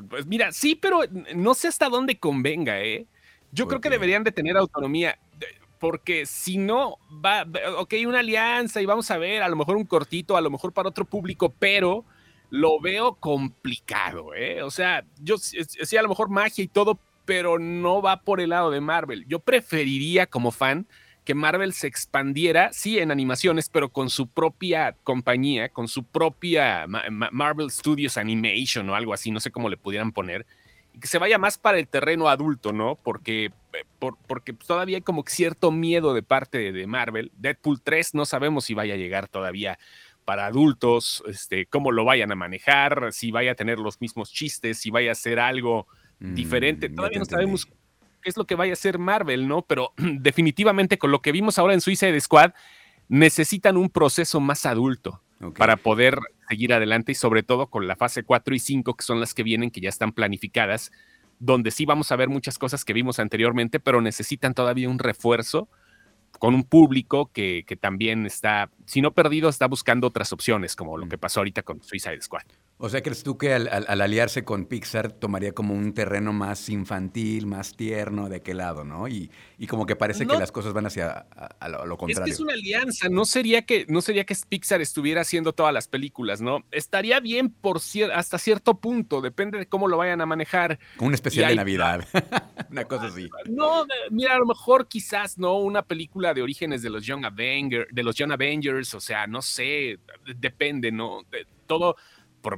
pues 0.08 0.26
mira, 0.26 0.52
sí, 0.52 0.74
pero 0.74 1.00
no 1.34 1.54
sé 1.54 1.68
hasta 1.68 1.88
dónde 1.88 2.18
convenga, 2.18 2.80
¿eh? 2.80 3.06
Yo 3.50 3.66
creo 3.66 3.80
que 3.80 3.90
deberían 3.90 4.24
de 4.24 4.32
tener 4.32 4.56
autonomía 4.56 5.18
porque 5.78 6.26
si 6.26 6.58
no, 6.58 6.98
va, 7.24 7.46
ok, 7.78 7.94
una 8.06 8.20
alianza 8.20 8.80
y 8.82 8.86
vamos 8.86 9.10
a 9.10 9.18
ver, 9.18 9.42
a 9.42 9.48
lo 9.48 9.56
mejor 9.56 9.76
un 9.76 9.84
cortito, 9.84 10.36
a 10.36 10.40
lo 10.40 10.50
mejor 10.50 10.72
para 10.72 10.88
otro 10.88 11.04
público, 11.04 11.54
pero 11.58 12.04
lo 12.50 12.80
veo 12.80 13.14
complicado, 13.14 14.34
¿eh? 14.34 14.62
O 14.62 14.70
sea, 14.70 15.04
yo 15.20 15.36
sí, 15.38 15.96
a 15.96 16.02
lo 16.02 16.08
mejor 16.08 16.30
magia 16.30 16.64
y 16.64 16.68
todo, 16.68 16.98
pero 17.24 17.58
no 17.58 18.00
va 18.00 18.22
por 18.22 18.40
el 18.40 18.50
lado 18.50 18.70
de 18.70 18.80
Marvel. 18.80 19.26
Yo 19.28 19.38
preferiría 19.38 20.26
como 20.26 20.50
fan 20.50 20.86
que 21.24 21.34
Marvel 21.34 21.74
se 21.74 21.86
expandiera, 21.86 22.72
sí, 22.72 22.98
en 22.98 23.10
animaciones, 23.10 23.68
pero 23.68 23.90
con 23.90 24.08
su 24.08 24.28
propia 24.28 24.96
compañía, 25.04 25.68
con 25.68 25.86
su 25.86 26.04
propia 26.04 26.86
Marvel 26.86 27.70
Studios 27.70 28.16
Animation 28.16 28.88
o 28.88 28.94
algo 28.94 29.12
así, 29.12 29.30
no 29.30 29.38
sé 29.38 29.50
cómo 29.50 29.68
le 29.68 29.76
pudieran 29.76 30.12
poner, 30.12 30.46
que 31.00 31.06
se 31.06 31.18
vaya 31.18 31.38
más 31.38 31.58
para 31.58 31.78
el 31.78 31.88
terreno 31.88 32.28
adulto, 32.28 32.72
¿no? 32.72 32.96
Porque 32.96 33.46
eh, 33.46 33.84
porque 34.26 34.52
todavía 34.52 34.96
hay 34.96 35.02
como 35.02 35.24
cierto 35.26 35.70
miedo 35.70 36.14
de 36.14 36.22
parte 36.22 36.72
de 36.72 36.86
Marvel. 36.86 37.30
Deadpool 37.36 37.80
3 37.82 38.14
no 38.14 38.26
sabemos 38.26 38.64
si 38.64 38.74
vaya 38.74 38.94
a 38.94 38.96
llegar 38.96 39.28
todavía 39.28 39.78
para 40.24 40.46
adultos, 40.46 41.22
este, 41.26 41.66
cómo 41.66 41.90
lo 41.90 42.04
vayan 42.04 42.30
a 42.32 42.34
manejar, 42.34 43.12
si 43.12 43.30
vaya 43.30 43.52
a 43.52 43.54
tener 43.54 43.78
los 43.78 44.00
mismos 44.00 44.30
chistes, 44.30 44.78
si 44.78 44.90
vaya 44.90 45.12
a 45.12 45.14
ser 45.14 45.40
algo 45.40 45.86
diferente. 46.18 46.88
Mm, 46.88 46.94
todavía 46.96 47.18
no 47.20 47.24
sabemos 47.24 47.64
qué 47.64 48.28
es 48.28 48.36
lo 48.36 48.46
que 48.46 48.54
vaya 48.54 48.72
a 48.72 48.74
hacer 48.74 48.98
Marvel, 48.98 49.48
¿no? 49.48 49.62
Pero 49.62 49.92
definitivamente 49.96 50.98
con 50.98 51.10
lo 51.10 51.22
que 51.22 51.32
vimos 51.32 51.58
ahora 51.58 51.74
en 51.74 51.80
Suicide 51.80 52.20
Squad, 52.20 52.52
necesitan 53.08 53.76
un 53.76 53.88
proceso 53.88 54.38
más 54.40 54.66
adulto 54.66 55.22
para 55.56 55.76
poder 55.76 56.18
seguir 56.48 56.72
adelante 56.72 57.12
y 57.12 57.14
sobre 57.14 57.42
todo 57.42 57.68
con 57.68 57.86
la 57.86 57.96
fase 57.96 58.22
4 58.22 58.54
y 58.54 58.58
5, 58.58 58.94
que 58.94 59.04
son 59.04 59.20
las 59.20 59.34
que 59.34 59.42
vienen, 59.42 59.70
que 59.70 59.80
ya 59.80 59.88
están 59.88 60.12
planificadas 60.12 60.90
donde 61.38 61.70
sí 61.70 61.84
vamos 61.84 62.10
a 62.10 62.16
ver 62.16 62.28
muchas 62.28 62.58
cosas 62.58 62.84
que 62.84 62.92
vimos 62.92 63.18
anteriormente, 63.18 63.80
pero 63.80 64.00
necesitan 64.00 64.54
todavía 64.54 64.88
un 64.88 64.98
refuerzo 64.98 65.68
con 66.38 66.54
un 66.54 66.64
público 66.64 67.30
que, 67.32 67.64
que 67.66 67.76
también 67.76 68.26
está, 68.26 68.70
si 68.88 69.02
no 69.02 69.12
perdido, 69.12 69.50
está 69.50 69.66
buscando 69.66 70.06
otras 70.06 70.32
opciones, 70.32 70.74
como 70.74 70.96
lo 70.96 71.06
que 71.10 71.18
pasó 71.18 71.40
ahorita 71.40 71.62
con 71.62 71.82
Suicide 71.82 72.22
Squad. 72.22 72.44
O 72.78 72.88
sea, 72.88 73.02
¿crees 73.02 73.22
tú 73.22 73.36
que 73.36 73.52
al, 73.52 74.00
aliarse 74.00 74.44
con 74.44 74.64
Pixar 74.64 75.12
tomaría 75.12 75.52
como 75.52 75.74
un 75.74 75.92
terreno 75.92 76.32
más 76.32 76.70
infantil, 76.70 77.46
más 77.46 77.76
tierno 77.76 78.30
de 78.30 78.40
qué 78.40 78.54
lado, 78.54 78.84
¿no? 78.84 79.06
Y, 79.06 79.30
y 79.58 79.66
como 79.66 79.84
que 79.84 79.94
parece 79.94 80.26
que 80.26 80.38
las 80.38 80.52
cosas 80.52 80.72
van 80.72 80.86
hacia 80.86 81.26
lo, 81.68 81.98
contrario. 81.98 82.24
Es 82.24 82.24
que 82.24 82.30
es 82.30 82.40
una 82.40 82.54
alianza, 82.54 83.08
no 83.10 83.26
sería 83.26 83.62
que, 83.62 83.84
no 83.88 84.00
sería 84.00 84.24
que 84.24 84.34
Pixar 84.48 84.80
estuviera 84.80 85.20
haciendo 85.20 85.52
todas 85.52 85.74
las 85.74 85.86
películas, 85.86 86.40
¿no? 86.40 86.64
Estaría 86.70 87.20
bien 87.20 87.50
por 87.50 87.80
hasta 88.14 88.38
cierto 88.38 88.78
punto, 88.78 89.20
depende 89.20 89.58
de 89.58 89.66
cómo 89.66 89.88
lo 89.88 89.98
vayan 89.98 90.22
a 90.22 90.26
manejar. 90.26 90.78
Un 90.98 91.12
especial 91.12 91.50
de 91.50 91.56
Navidad, 91.56 92.06
una 92.70 92.84
cosa 92.84 93.08
así. 93.08 93.28
No, 93.50 93.84
mira, 94.10 94.34
a 94.36 94.38
lo 94.38 94.46
mejor 94.46 94.88
quizás, 94.88 95.36
¿no? 95.36 95.58
Una 95.58 95.82
película 95.82 96.32
de 96.32 96.40
orígenes 96.40 96.80
de 96.80 96.90
los 96.90 97.04
Young 97.04 97.26
Avengers, 97.26 97.88
de 97.90 98.02
los 98.02 98.14
Young 98.14 98.32
Avengers, 98.32 98.77
o 98.94 99.00
sea, 99.00 99.26
no 99.26 99.42
sé, 99.42 99.98
depende, 100.36 100.92
¿no? 100.92 101.22
todo 101.66 101.96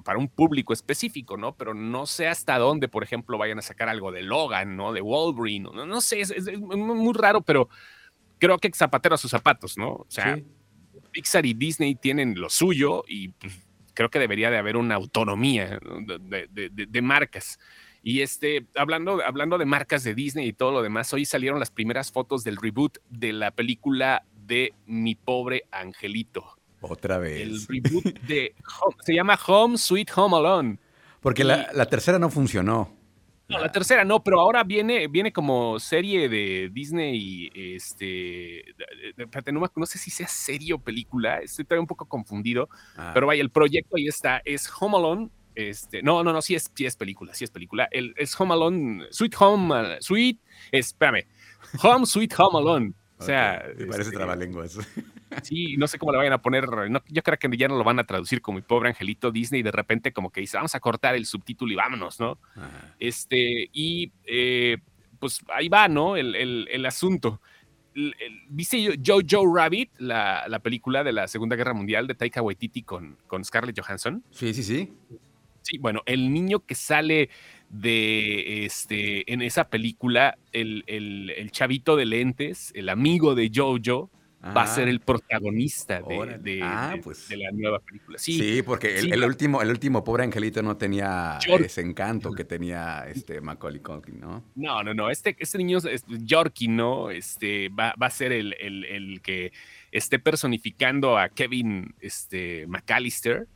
para 0.04 0.18
un 0.18 0.28
público 0.28 0.72
específico, 0.72 1.36
¿no? 1.36 1.56
Pero 1.56 1.74
no 1.74 2.06
sé 2.06 2.28
hasta 2.28 2.58
dónde, 2.58 2.88
por 2.88 3.02
ejemplo, 3.02 3.38
vayan 3.38 3.58
a 3.58 3.62
sacar 3.62 3.88
algo 3.88 4.12
de 4.12 4.22
Logan, 4.22 4.76
¿no? 4.76 4.92
De 4.92 5.00
Wolverine, 5.00 5.68
no, 5.72 5.86
no 5.86 6.00
sé, 6.00 6.20
es, 6.20 6.34
muy 6.58 7.14
raro, 7.14 7.40
pero 7.40 7.68
creo 8.38 8.58
que 8.58 8.70
zapatero 8.74 9.14
a 9.14 9.18
sus 9.18 9.30
zapatos, 9.30 9.76
¿no? 9.76 9.90
O 9.90 10.06
sea, 10.08 10.38
Pixar 11.12 11.44
y 11.46 11.54
Disney 11.54 11.94
tienen 11.94 12.38
lo 12.38 12.50
suyo 12.50 13.04
y 13.08 13.28
pues, 13.28 13.52
creo 13.94 14.10
que 14.10 14.18
debería 14.18 14.50
de 14.50 14.58
haber 14.58 14.76
una 14.76 14.94
autonomía 14.94 15.78
de, 15.78 17.02
marcas. 17.02 17.58
Y 18.02 18.22
este, 18.22 18.66
hablando, 18.76 19.20
hablando 19.24 19.58
de 19.58 19.66
marcas 19.66 20.04
de 20.04 20.14
Disney 20.14 20.48
y 20.48 20.52
todo 20.52 20.72
lo 20.72 20.82
demás, 20.82 21.12
hoy 21.12 21.26
salieron 21.26 21.58
las 21.58 21.70
primeras 21.70 22.10
fotos 22.10 22.44
del 22.44 22.56
reboot 22.56 22.98
de 23.10 23.32
la 23.32 23.50
película 23.50 24.24
de 24.50 24.74
Mi 24.86 25.14
pobre 25.14 25.64
angelito. 25.70 26.44
Otra 26.80 27.18
vez. 27.18 27.40
El 27.40 27.66
reboot 27.68 28.20
de 28.22 28.54
se 29.04 29.14
llama 29.14 29.38
Home 29.46 29.78
Sweet 29.78 30.10
Home 30.16 30.36
Alone. 30.36 30.78
Porque 31.20 31.44
la, 31.44 31.86
tercera 31.86 32.18
no 32.18 32.30
funcionó. 32.30 32.90
No, 33.48 33.58
la 33.58 33.70
tercera 33.70 34.04
no, 34.04 34.24
pero 34.24 34.40
ahora 34.40 34.64
viene, 34.64 35.06
viene 35.06 35.32
como 35.32 35.78
serie 35.78 36.28
de 36.28 36.70
Disney, 36.72 37.50
este, 37.54 38.64
no, 39.52 39.70
no 39.74 39.86
sé 39.86 39.98
si 39.98 40.10
sea 40.10 40.28
serie 40.28 40.72
o 40.72 40.78
película, 40.78 41.38
estoy 41.38 41.64
todavía 41.64 41.80
un 41.80 41.88
poco 41.88 42.06
confundido, 42.06 42.68
ah. 42.96 43.10
pero 43.12 43.26
vaya, 43.26 43.42
el 43.42 43.50
proyecto 43.50 43.96
ahí 43.96 44.06
está, 44.06 44.40
es 44.44 44.70
Home 44.80 44.96
Alone, 44.96 45.30
este, 45.56 46.00
no, 46.00 46.22
no, 46.22 46.32
no, 46.32 46.40
sí 46.42 46.54
es, 46.54 46.70
sí 46.72 46.86
es 46.86 46.94
película, 46.94 47.34
sí 47.34 47.42
es 47.42 47.50
película, 47.50 47.88
el, 47.90 48.14
es 48.16 48.40
Home 48.40 48.54
Alone, 48.54 49.06
Sweet 49.10 49.34
Home, 49.40 50.00
Sweet, 50.00 50.38
espérame, 50.70 51.26
Home 51.82 52.06
Sweet 52.06 52.32
Home 52.38 52.56
Alone, 52.56 52.94
o 53.20 53.22
sea... 53.22 53.62
Me 53.76 53.86
parece 53.86 54.08
este, 54.08 54.16
trabalenguas. 54.16 54.78
Sí, 55.42 55.76
no 55.76 55.86
sé 55.86 55.98
cómo 55.98 56.12
le 56.12 56.18
vayan 56.18 56.32
a 56.32 56.42
poner. 56.42 56.64
yo 57.08 57.22
creo 57.22 57.38
que 57.38 57.56
ya 57.56 57.68
no 57.68 57.76
lo 57.76 57.84
van 57.84 57.98
a 57.98 58.04
traducir 58.04 58.40
como 58.40 58.56
mi 58.56 58.62
pobre 58.62 58.88
angelito 58.88 59.30
Disney. 59.30 59.60
Y 59.60 59.62
de 59.62 59.70
repente, 59.70 60.12
como 60.12 60.30
que 60.30 60.40
dice, 60.40 60.56
vamos 60.56 60.74
a 60.74 60.80
cortar 60.80 61.14
el 61.14 61.26
subtítulo 61.26 61.72
y 61.72 61.76
vámonos, 61.76 62.18
¿no? 62.18 62.38
Este, 62.98 63.68
y 63.72 64.10
eh, 64.24 64.78
pues 65.18 65.40
ahí 65.54 65.68
va, 65.68 65.86
¿no? 65.86 66.16
El, 66.16 66.84
asunto. 66.86 67.40
¿Viste 68.48 68.98
Jojo 69.04 69.54
Rabbit, 69.54 69.90
la, 69.98 70.46
la, 70.48 70.58
película 70.60 71.04
de 71.04 71.12
la 71.12 71.28
Segunda 71.28 71.56
Guerra 71.56 71.74
Mundial 71.74 72.06
de 72.06 72.14
Taika 72.14 72.40
Waititi 72.40 72.82
con, 72.82 73.16
con 73.26 73.44
Scarlett 73.44 73.78
Johansson? 73.78 74.24
Sí, 74.30 74.54
sí, 74.54 74.62
sí. 74.62 74.92
Sí, 75.62 75.78
bueno, 75.78 76.02
el 76.06 76.32
niño 76.32 76.64
que 76.64 76.74
sale 76.74 77.28
de 77.70 78.66
este 78.66 79.32
en 79.32 79.42
esa 79.42 79.68
película, 79.68 80.36
el, 80.52 80.84
el 80.86 81.50
chavito 81.50 81.96
de 81.96 82.06
lentes, 82.06 82.72
el 82.74 82.88
amigo 82.88 83.34
de 83.34 83.50
Jojo, 83.54 84.10
va 84.44 84.62
a 84.62 84.66
ser 84.66 84.88
el 84.88 85.00
protagonista 85.00 86.00
ah, 86.62 86.96
pues. 87.02 87.28
de, 87.28 87.36
la 87.36 87.50
nueva 87.52 87.78
película. 87.80 88.18
Sí, 88.18 88.62
porque 88.64 88.98
el, 88.98 89.22
último, 89.24 89.60
el 89.60 89.68
último 89.68 90.02
pobre 90.02 90.24
angelito 90.24 90.62
no 90.62 90.76
tenía 90.76 91.38
ese 91.46 91.82
encanto 91.82 92.32
que 92.32 92.44
tenía 92.44 93.06
este 93.06 93.40
Macaulay 93.40 93.80
Culkin, 93.80 94.18
¿no? 94.18 94.44
No, 94.54 94.82
no, 94.82 94.94
no. 94.94 95.10
Este, 95.10 95.36
este 95.38 95.58
niño, 95.58 95.78
es 95.78 96.04
Yorkie, 96.06 96.68
¿no? 96.68 97.10
Este, 97.10 97.68
va, 97.68 97.94
a 97.98 98.10
ser 98.10 98.32
el, 98.32 99.20
que 99.22 99.52
esté 99.92 100.18
personificando 100.18 101.18
a 101.18 101.28
Kevin 101.28 101.94
este, 102.00 102.66
McAllister. 102.66 103.46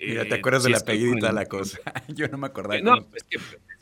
Mira, 0.00 0.24
¿te 0.24 0.34
acuerdas 0.34 0.64
de 0.64 0.70
la 0.70 0.78
apellidita 0.78 1.32
la 1.32 1.46
cosa? 1.46 1.78
Yo 2.08 2.28
no 2.28 2.38
me 2.38 2.46
acordaba. 2.46 2.80
No, 2.80 3.06
es 3.14 3.24
que 3.24 3.38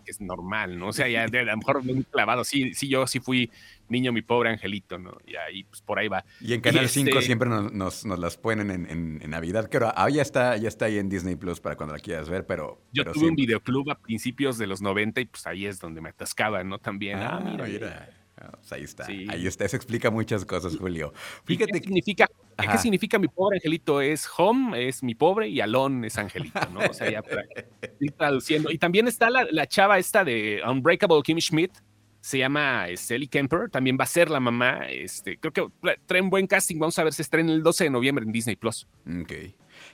es 0.06 0.20
normal, 0.20 0.78
¿no? 0.78 0.88
O 0.88 0.92
sea, 0.92 1.08
ya 1.08 1.24
a 1.24 1.28
lo 1.28 1.56
mejor 1.56 1.82
muy 1.82 2.04
clavado. 2.04 2.44
Sí, 2.44 2.74
sí, 2.74 2.88
yo 2.88 3.06
sí 3.06 3.20
fui 3.20 3.50
niño, 3.88 4.12
mi 4.12 4.22
pobre 4.22 4.50
angelito, 4.50 4.98
¿no? 4.98 5.18
Y 5.26 5.36
ahí, 5.36 5.64
pues 5.64 5.82
por 5.82 5.98
ahí 5.98 6.08
va. 6.08 6.24
Y 6.40 6.54
en 6.54 6.60
Canal 6.60 6.88
5 6.88 7.08
este 7.10 7.22
siempre 7.22 7.48
nos, 7.48 8.04
las 8.04 8.36
ponen 8.36 8.70
en, 8.70 9.30
Navidad. 9.30 9.68
Creo, 9.70 9.92
ah, 9.94 10.08
ya 10.08 10.22
está, 10.22 10.56
ya 10.56 10.68
está 10.68 10.86
ahí 10.86 10.98
en 10.98 11.08
Disney 11.08 11.36
Plus 11.36 11.60
para 11.60 11.76
cuando 11.76 11.94
la 11.94 12.00
quieras 12.00 12.28
ver, 12.28 12.46
pero. 12.46 12.80
Yo 12.92 13.04
tuve 13.04 13.28
un 13.28 13.36
videoclub 13.36 13.90
a 13.90 13.98
principios 13.98 14.58
de 14.58 14.66
los 14.66 14.80
90 14.80 15.20
y 15.20 15.24
pues 15.26 15.46
ahí 15.46 15.66
es 15.66 15.80
donde 15.80 16.00
me 16.00 16.10
atascaba, 16.10 16.62
¿no? 16.64 16.78
También. 16.78 17.18
Ah, 17.18 17.40
ah 17.42 17.64
mira. 17.66 18.08
Pues 18.36 18.72
ahí 18.72 18.82
está, 18.82 19.06
ahí 19.06 19.46
está, 19.46 19.64
eso 19.64 19.76
explica 19.76 20.10
muchas 20.10 20.44
cosas, 20.44 20.76
Julio. 20.76 21.12
Fíjate 21.44 21.72
qué 21.72 21.80
significa, 21.80 22.28
¿qué 22.56 22.78
significa 22.78 23.18
mi 23.18 23.28
pobre 23.28 23.56
angelito? 23.56 24.00
Es 24.00 24.28
home, 24.36 24.88
es 24.88 25.02
mi 25.02 25.14
pobre, 25.14 25.48
y 25.48 25.60
alon 25.60 26.04
es 26.04 26.18
angelito, 26.18 26.60
¿no? 26.72 26.80
O 26.80 26.92
sea, 26.92 27.10
ya 27.10 27.22
para 27.22 27.42
ir 28.00 28.12
traduciendo. 28.12 28.70
Y 28.70 28.78
también 28.78 29.08
está 29.08 29.30
la, 29.30 29.46
la, 29.50 29.66
chava 29.66 29.98
esta 29.98 30.22
de 30.22 30.60
Unbreakable 30.68 31.22
Kim 31.22 31.38
Schmidt, 31.38 31.72
se 32.20 32.38
llama 32.38 32.86
Sally 32.96 33.28
Kemper, 33.28 33.70
también 33.70 33.96
va 33.98 34.04
a 34.04 34.08
ser 34.08 34.28
la 34.30 34.40
mamá, 34.40 34.86
este, 34.90 35.38
creo 35.38 35.52
que 35.52 35.96
trae 36.04 36.20
un 36.20 36.28
buen 36.28 36.46
casting, 36.46 36.78
vamos 36.78 36.98
a 36.98 37.04
ver 37.04 37.14
si 37.14 37.22
estrena 37.22 37.52
el 37.52 37.62
12 37.62 37.84
de 37.84 37.90
noviembre 37.90 38.24
en 38.24 38.32
Disney+. 38.32 38.56
Plus. 38.56 38.86
Ok. 39.22 39.32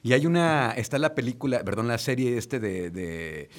Y 0.03 0.15
hay 0.15 0.27
una, 0.27 0.73
está 0.73 0.99
la 0.99 1.15
película, 1.15 1.63
perdón, 1.63 1.89
la 1.89 1.99
serie 1.99 2.37
este 2.39 2.59
de 2.59 3.51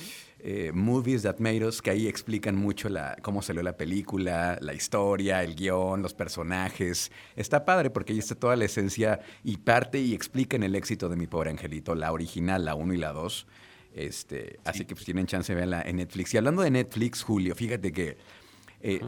eh, 0.46 0.72
Movies 0.74 1.24
That 1.24 1.38
Made 1.40 1.66
Us, 1.66 1.82
que 1.82 1.90
ahí 1.90 2.06
explican 2.06 2.56
mucho 2.56 2.90
la, 2.90 3.16
cómo 3.22 3.42
salió 3.42 3.64
la 3.64 3.78
película, 3.78 4.58
la 4.60 4.74
historia, 4.74 5.42
el 5.42 5.56
guion, 5.56 6.02
los 6.02 6.14
personajes. 6.14 7.14
Está 7.38 7.64
padre 7.64 7.90
porque 7.90 8.12
ahí 8.12 8.20
está 8.20 8.36
toda 8.36 8.58
la 8.58 8.66
esencia 8.66 9.22
y 9.46 9.56
parte 9.56 10.00
y 10.02 10.14
explican 10.14 10.64
el 10.64 10.76
éxito 10.76 11.08
de 11.08 11.16
Mi 11.16 11.28
Pobre 11.28 11.50
Angelito, 11.50 11.96
la 11.96 12.12
original, 12.12 12.66
la 12.66 12.76
1 12.76 12.94
y 12.94 12.98
la 12.98 13.14
2. 13.14 13.48
Este, 13.94 14.60
Así 14.66 14.84
que 14.84 14.96
pues 14.96 15.06
tienen 15.06 15.28
chance 15.28 15.54
de 15.54 15.60
verla 15.60 15.82
en 15.82 15.96
Netflix. 15.96 16.34
Y 16.34 16.38
hablando 16.38 16.62
de 16.62 16.72
Netflix, 16.72 17.24
Julio, 17.24 17.56
fíjate 17.56 17.94
que 17.94 18.18
eh, 18.82 19.00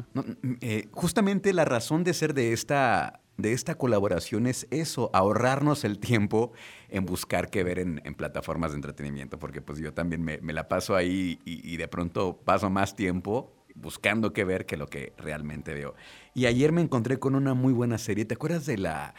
eh, 0.61 0.87
justamente 0.91 1.51
la 1.51 1.65
razón 1.65 2.05
de 2.05 2.13
ser 2.13 2.33
de 2.33 2.53
esta 2.53 3.19
de 3.37 3.53
esta 3.53 3.75
colaboración 3.75 4.47
es 4.47 4.67
eso, 4.71 5.09
ahorrarnos 5.13 5.83
el 5.83 5.99
tiempo 5.99 6.53
en 6.89 7.05
buscar 7.05 7.49
qué 7.49 7.63
ver 7.63 7.79
en, 7.79 7.99
plataformas 8.15 8.71
de 8.71 8.77
entretenimiento, 8.77 9.39
porque 9.39 9.61
pues 9.61 9.79
yo 9.79 9.93
también 9.93 10.23
me, 10.23 10.53
la 10.53 10.67
paso 10.67 10.95
ahí 10.95 11.39
y, 11.43 11.77
de 11.77 11.87
pronto 11.87 12.37
paso 12.37 12.69
más 12.69 12.95
tiempo 12.95 13.51
buscando 13.75 14.31
qué 14.31 14.45
ver 14.45 14.65
que 14.65 14.77
lo 14.77 14.87
que 14.87 15.13
realmente 15.17 15.73
veo. 15.73 15.95
Y 16.33 16.45
ayer 16.45 16.71
me 16.71 16.81
encontré 16.81 17.19
con 17.19 17.35
una 17.35 17.53
muy 17.53 17.73
buena 17.73 17.97
serie, 17.97 18.23
¿te 18.23 18.35
acuerdas 18.35 18.65
de 18.65 18.77
la 18.77 19.13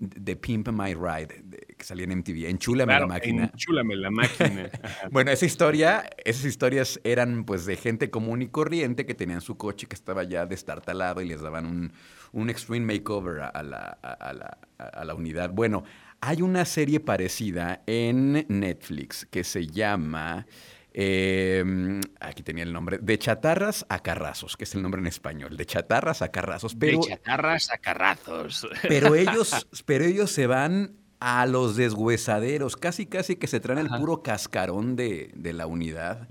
de 0.00 0.34
Pimp 0.34 0.68
My 0.68 0.94
Ride, 0.94 1.44
que 1.76 1.84
salía 1.84 2.04
en 2.04 2.18
MTV, 2.18 2.48
Enchúlame 2.48 2.98
la 2.98 3.06
máquina. 3.06 3.50
Enchúlame 3.52 3.96
la 3.96 4.10
máquina. 4.10 4.70
bueno, 5.10 5.30
esa 5.30 5.44
historia, 5.44 6.08
esas 6.24 6.46
historias 6.46 6.98
eran 7.04 7.44
pues 7.44 7.66
de 7.66 7.76
gente 7.76 8.08
común 8.08 8.40
y 8.40 8.48
corriente 8.48 9.04
que 9.04 9.14
tenían 9.14 9.42
su 9.42 9.58
coche 9.58 9.86
que 9.86 9.94
estaba 9.94 10.24
ya 10.24 10.46
destartalado 10.46 11.20
y 11.20 11.28
les 11.28 11.42
daban 11.42 11.66
un, 11.66 11.92
un 12.32 12.48
extreme 12.48 12.94
makeover 12.94 13.42
a, 13.42 13.62
la, 13.62 13.98
a, 14.02 15.04
la, 15.04 15.14
unidad. 15.14 15.50
Bueno, 15.50 15.84
hay 16.22 16.40
una 16.40 16.64
serie 16.64 17.00
parecida 17.00 17.82
en 17.86 18.46
Netflix 18.48 19.26
que 19.26 19.44
se 19.44 19.66
llama... 19.66 20.46
Em, 20.92 22.00
aquí 22.18 22.42
tenía 22.42 22.64
el 22.64 22.72
nombre, 22.72 22.98
de 23.00 23.18
chatarras 23.18 23.86
a 23.88 24.00
carrazos, 24.00 24.56
que 24.56 24.64
es 24.64 24.74
el 24.74 24.82
nombre 24.82 25.00
en 25.00 25.06
español, 25.06 25.56
de 25.56 25.66
chatarras 25.66 26.22
a 26.22 26.30
carrazos. 26.30 26.74
Pero, 26.74 27.00
de 27.00 27.08
chatarras 27.08 27.70
a 27.70 27.78
carrazos. 27.78 28.66
Pero 28.88 29.14
ellos, 29.14 29.66
pero 29.86 30.04
ellos 30.04 30.30
se 30.32 30.46
van 30.46 30.96
a 31.20 31.46
los 31.46 31.76
deshuesaderos, 31.76 32.76
casi 32.76 33.06
casi 33.06 33.36
que 33.36 33.46
se 33.46 33.60
traen 33.60 33.78
el 33.78 33.88
puro 33.88 34.22
cascarón 34.22 34.96
de, 34.96 35.32
la 35.54 35.66
unidad 35.66 36.28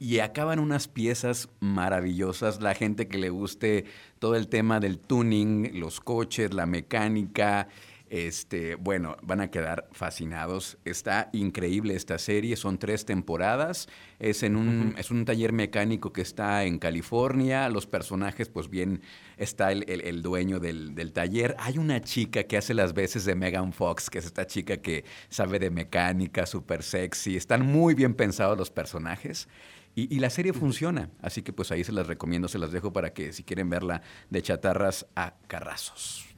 y 0.00 0.18
acaban 0.20 0.58
unas 0.58 0.88
piezas 0.88 1.48
maravillosas. 1.60 2.60
La 2.60 2.74
gente 2.74 3.06
que 3.06 3.18
le 3.18 3.30
guste 3.30 3.84
todo 4.18 4.34
el 4.34 4.48
tema 4.48 4.80
del 4.80 4.98
tuning, 4.98 5.78
los 5.78 6.00
coches, 6.00 6.52
la 6.54 6.66
mecánica, 6.66 7.68
este, 8.10 8.74
bueno, 8.74 9.16
van 9.22 9.40
a 9.40 9.50
quedar 9.50 9.88
fascinados. 9.92 10.78
Está 10.84 11.30
increíble 11.32 11.94
esta 11.94 12.18
serie, 12.18 12.56
son 12.56 12.78
tres 12.78 13.06
temporadas. 13.06 13.88
Es 14.18 14.42
en 14.42 14.56
un, 14.56 14.94
es 14.98 15.10
un 15.10 15.24
taller 15.24 15.52
mecánico 15.52 16.12
que 16.12 16.20
está 16.20 16.64
en 16.64 16.78
California. 16.78 17.68
Los 17.68 17.86
personajes, 17.86 18.48
pues 18.48 18.68
bien, 18.68 19.00
está 19.36 19.72
el, 19.72 20.22
dueño 20.22 20.58
del, 20.58 20.94
del, 20.94 21.12
taller. 21.12 21.54
Hay 21.60 21.78
una 21.78 22.00
chica 22.02 22.42
que 22.42 22.56
hace 22.56 22.74
las 22.74 22.92
veces 22.92 23.24
de 23.24 23.36
Megan 23.36 23.72
Fox, 23.72 24.10
que 24.10 24.18
es 24.18 24.26
esta 24.26 24.46
chica 24.46 24.78
que 24.78 25.04
sabe 25.28 25.60
de 25.60 25.70
mecánica, 25.70 26.46
súper 26.46 26.82
sexy. 26.82 27.36
Están 27.36 27.64
muy 27.64 27.94
bien 27.94 28.14
pensados 28.14 28.58
los 28.58 28.70
personajes. 28.70 29.48
Y, 29.96 30.20
la 30.20 30.30
serie 30.30 30.52
funciona, 30.52 31.10
así 31.20 31.42
que 31.42 31.52
pues 31.52 31.72
ahí 31.72 31.82
se 31.82 31.92
las 31.92 32.06
recomiendo, 32.06 32.46
se 32.46 32.58
las 32.58 32.70
dejo 32.70 32.92
para 32.92 33.12
que 33.12 33.32
si 33.32 33.42
quieren 33.42 33.68
verla 33.68 34.02
de 34.30 34.40
chatarras 34.40 35.06
a 35.16 35.34
carrazos. 35.48 36.29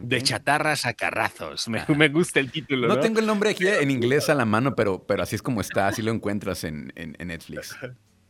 De 0.00 0.22
chatarras 0.22 0.86
a 0.86 0.94
carrazos. 0.94 1.68
Me, 1.68 2.08
gusta 2.08 2.40
el 2.40 2.50
título. 2.50 2.88
¿no? 2.88 3.00
tengo 3.00 3.20
el 3.20 3.26
nombre 3.26 3.50
aquí 3.50 3.66
en 3.66 3.90
inglés 3.90 4.28
a 4.28 4.34
la 4.34 4.44
mano, 4.44 4.74
pero, 4.74 5.04
pero 5.04 5.22
así 5.22 5.36
es 5.36 5.42
como 5.42 5.60
está, 5.60 5.88
así 5.88 6.02
lo 6.02 6.12
encuentras 6.12 6.64
en, 6.64 6.92
Netflix. 7.18 7.76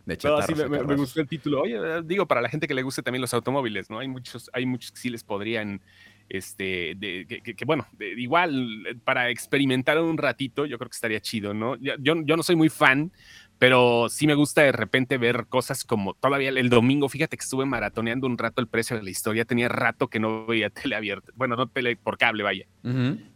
De 0.07 0.17
chatarras 0.17 0.71
me, 0.71 0.83
me, 0.83 0.97
gustó 0.97 1.21
el 1.21 1.29
título. 1.29 1.61
Oye, 1.61 1.79
digo, 2.03 2.27
para 2.27 2.41
la 2.41 2.49
gente 2.49 2.67
que 2.67 2.73
le 2.73 2.81
guste 2.81 3.03
también 3.03 3.21
los 3.21 3.35
automóviles, 3.35 3.91
¿no? 3.91 3.99
Hay 3.99 4.09
muchos, 4.09 4.49
hay 4.55 4.65
muchos 4.65 4.91
que 4.91 4.99
sí 4.99 5.11
les 5.11 5.23
podrían 5.23 5.83
este, 6.29 6.95
de, 6.97 7.27
que, 7.27 7.65
bueno, 7.65 7.87
igual 7.99 8.87
para 9.05 9.31
experimentar 9.31 9.99
un 9.99 10.19
ratito, 10.19 10.67
yo 10.67 10.79
creo 10.79 10.91
que 10.91 10.95
estaría 10.95 11.21
chido, 11.21 11.55
¿no? 11.55 11.77
Yo, 11.77 11.95
yo 11.99 12.37
no 12.37 12.43
soy 12.43 12.57
muy 12.57 12.69
fan, 12.69 13.13
pero 13.59 14.09
sí 14.09 14.27
me 14.27 14.35
gusta 14.35 14.63
de 14.63 14.73
repente 14.73 15.19
ver 15.19 15.47
cosas 15.49 15.85
como 15.85 16.15
todavía 16.15 16.51
el 16.51 16.71
domingo, 16.71 17.09
fíjate 17.09 17.37
que 17.37 17.43
estuve 17.43 17.67
maratoneando 17.67 18.27
un 18.27 18.39
rato 18.39 18.61
el 18.61 18.69
precio 18.69 18.97
de 18.97 19.03
la 19.03 19.11
historia, 19.11 19.45
tenía 19.45 19.69
rato 19.69 20.09
que 20.09 20.21
no 20.21 20.47
veía 20.47 20.71
tele 20.91 20.97
abierta, 20.97 21.33
bueno, 21.35 21.57
no 21.57 21.67
tele 21.69 21.97
por 21.97 22.19
cable, 22.19 22.43
vaya, 22.43 22.67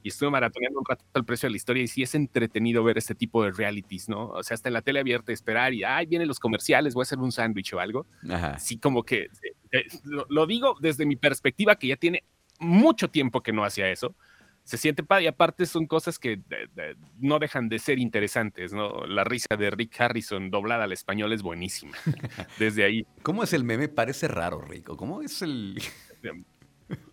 y 0.02 0.08
estuve 0.08 0.30
maratoneando 0.30 0.78
un 0.78 0.86
rato 0.88 1.04
el 1.14 1.24
precio 1.24 1.46
de 1.46 1.50
la 1.50 1.56
historia 1.56 1.82
y 1.82 1.88
sí 1.88 2.02
es 2.02 2.14
entretenido 2.14 2.82
ver 2.84 2.98
este 2.98 3.14
tipo 3.14 3.44
de 3.44 3.50
realities, 3.50 4.08
¿no? 4.08 4.28
O 4.28 4.42
sea, 4.42 4.54
hasta 4.54 4.68
en 4.68 4.74
la 4.74 4.82
tele 4.82 5.00
abierta 5.00 5.32
esperar 5.32 5.74
y, 5.74 5.84
ay, 5.84 6.06
vienen 6.06 6.28
los 6.28 6.40
comerciales, 6.40 6.94
voy 6.94 7.02
a 7.02 7.04
hacer 7.04 7.18
un 7.18 7.32
sándwich 7.32 7.72
o 7.74 7.80
algo. 7.80 8.06
Ajá. 8.30 8.58
Sí, 8.58 8.78
como 8.78 9.02
que, 9.02 9.22
eh, 9.22 9.28
eh, 9.72 9.84
lo 10.28 10.46
digo 10.46 10.76
desde 10.80 11.04
mi 11.04 11.16
perspectiva 11.16 11.76
que 11.76 11.88
ya 11.88 11.96
tiene 11.96 12.24
mucho 12.58 13.08
tiempo 13.08 13.42
que 13.42 13.52
no 13.52 13.64
hacía 13.64 13.90
eso 13.90 14.14
se 14.72 14.78
siente 14.78 15.02
padre 15.02 15.24
y 15.24 15.26
aparte 15.26 15.66
son 15.66 15.86
cosas 15.86 16.18
que 16.18 16.40
no 17.20 17.38
dejan 17.38 17.68
de 17.68 17.78
ser 17.78 17.98
interesantes, 17.98 18.72
¿no? 18.72 19.04
La 19.04 19.22
risa 19.22 19.54
de 19.58 19.70
Rick 19.70 20.00
Harrison 20.00 20.50
doblada 20.50 20.84
al 20.84 20.92
español 20.92 21.34
es 21.34 21.42
buenísima. 21.42 21.94
Desde 22.58 22.82
ahí. 22.82 23.06
¿Cómo 23.22 23.42
es 23.42 23.52
el 23.52 23.64
meme? 23.64 23.88
Parece 23.88 24.28
raro, 24.28 24.62
Rico. 24.62 24.96
¿Cómo 24.96 25.20
es 25.20 25.42
el...? 25.42 25.78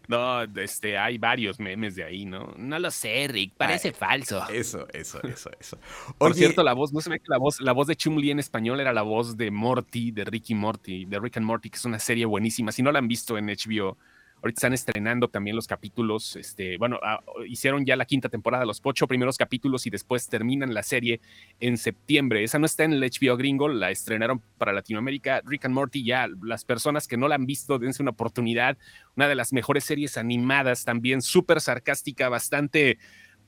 No, 0.09 0.41
este, 0.41 0.97
hay 0.97 1.17
varios 1.19 1.59
memes 1.59 1.95
de 1.95 2.03
ahí, 2.03 2.25
¿no? 2.25 2.53
No 2.57 2.79
lo 2.79 2.89
sé, 2.89 3.27
Rick, 3.29 3.53
parece 3.55 3.93
falso. 3.93 4.43
Eso, 4.49 4.87
eso, 4.91 5.21
eso, 5.23 5.51
eso. 5.57 5.77
Por 6.17 6.33
cierto, 6.33 6.63
la 6.63 6.73
voz, 6.73 6.91
no 6.91 6.99
se 6.99 7.11
ve 7.11 7.19
que 7.19 7.27
la 7.29 7.37
voz, 7.37 7.61
la 7.61 7.71
voz 7.71 7.87
de 7.87 7.95
Chumli 7.95 8.31
en 8.31 8.39
español 8.39 8.79
era 8.79 8.91
la 8.91 9.03
voz 9.03 9.37
de 9.37 9.51
Morty, 9.51 10.11
de 10.11 10.25
Ricky 10.25 10.55
Morty, 10.55 11.05
de 11.05 11.19
Rick 11.19 11.37
and 11.37 11.45
Morty, 11.45 11.69
que 11.69 11.77
es 11.77 11.85
una 11.85 11.99
serie 11.99 12.25
buenísima. 12.25 12.71
Si 12.71 12.81
no 12.81 12.91
la 12.91 12.99
han 12.99 13.07
visto 13.07 13.37
en 13.37 13.45
HBO, 13.45 13.97
Ahorita 14.41 14.59
están 14.59 14.73
estrenando 14.73 15.27
también 15.27 15.55
los 15.55 15.67
capítulos, 15.67 16.37
este, 16.37 16.77
bueno, 16.77 16.97
ah, 17.03 17.19
hicieron 17.45 17.85
ya 17.85 17.97
la 17.97 18.05
quinta 18.05 18.29
temporada, 18.29 18.65
los 18.65 18.79
ocho 18.83 19.05
primeros 19.05 19.37
capítulos 19.37 19.85
y 19.85 19.89
después 19.89 20.29
terminan 20.29 20.73
la 20.73 20.81
serie 20.81 21.19
en 21.59 21.77
septiembre. 21.77 22.43
Esa 22.43 22.57
no 22.57 22.65
está 22.65 22.85
en 22.85 22.93
el 22.93 23.01
HBO 23.01 23.35
gringo, 23.35 23.67
la 23.67 23.91
estrenaron 23.91 24.41
para 24.57 24.71
Latinoamérica. 24.71 25.41
Rick 25.45 25.65
and 25.65 25.75
Morty, 25.75 26.05
ya 26.05 26.27
las 26.41 26.63
personas 26.63 27.07
que 27.07 27.17
no 27.17 27.27
la 27.27 27.35
han 27.35 27.45
visto, 27.45 27.79
dense 27.79 28.01
una 28.01 28.11
oportunidad. 28.11 28.77
Una 29.17 29.27
de 29.27 29.35
las 29.35 29.51
mejores 29.51 29.83
series 29.83 30.17
animadas, 30.17 30.85
también 30.85 31.21
súper 31.21 31.59
sarcástica, 31.59 32.29
bastante, 32.29 32.97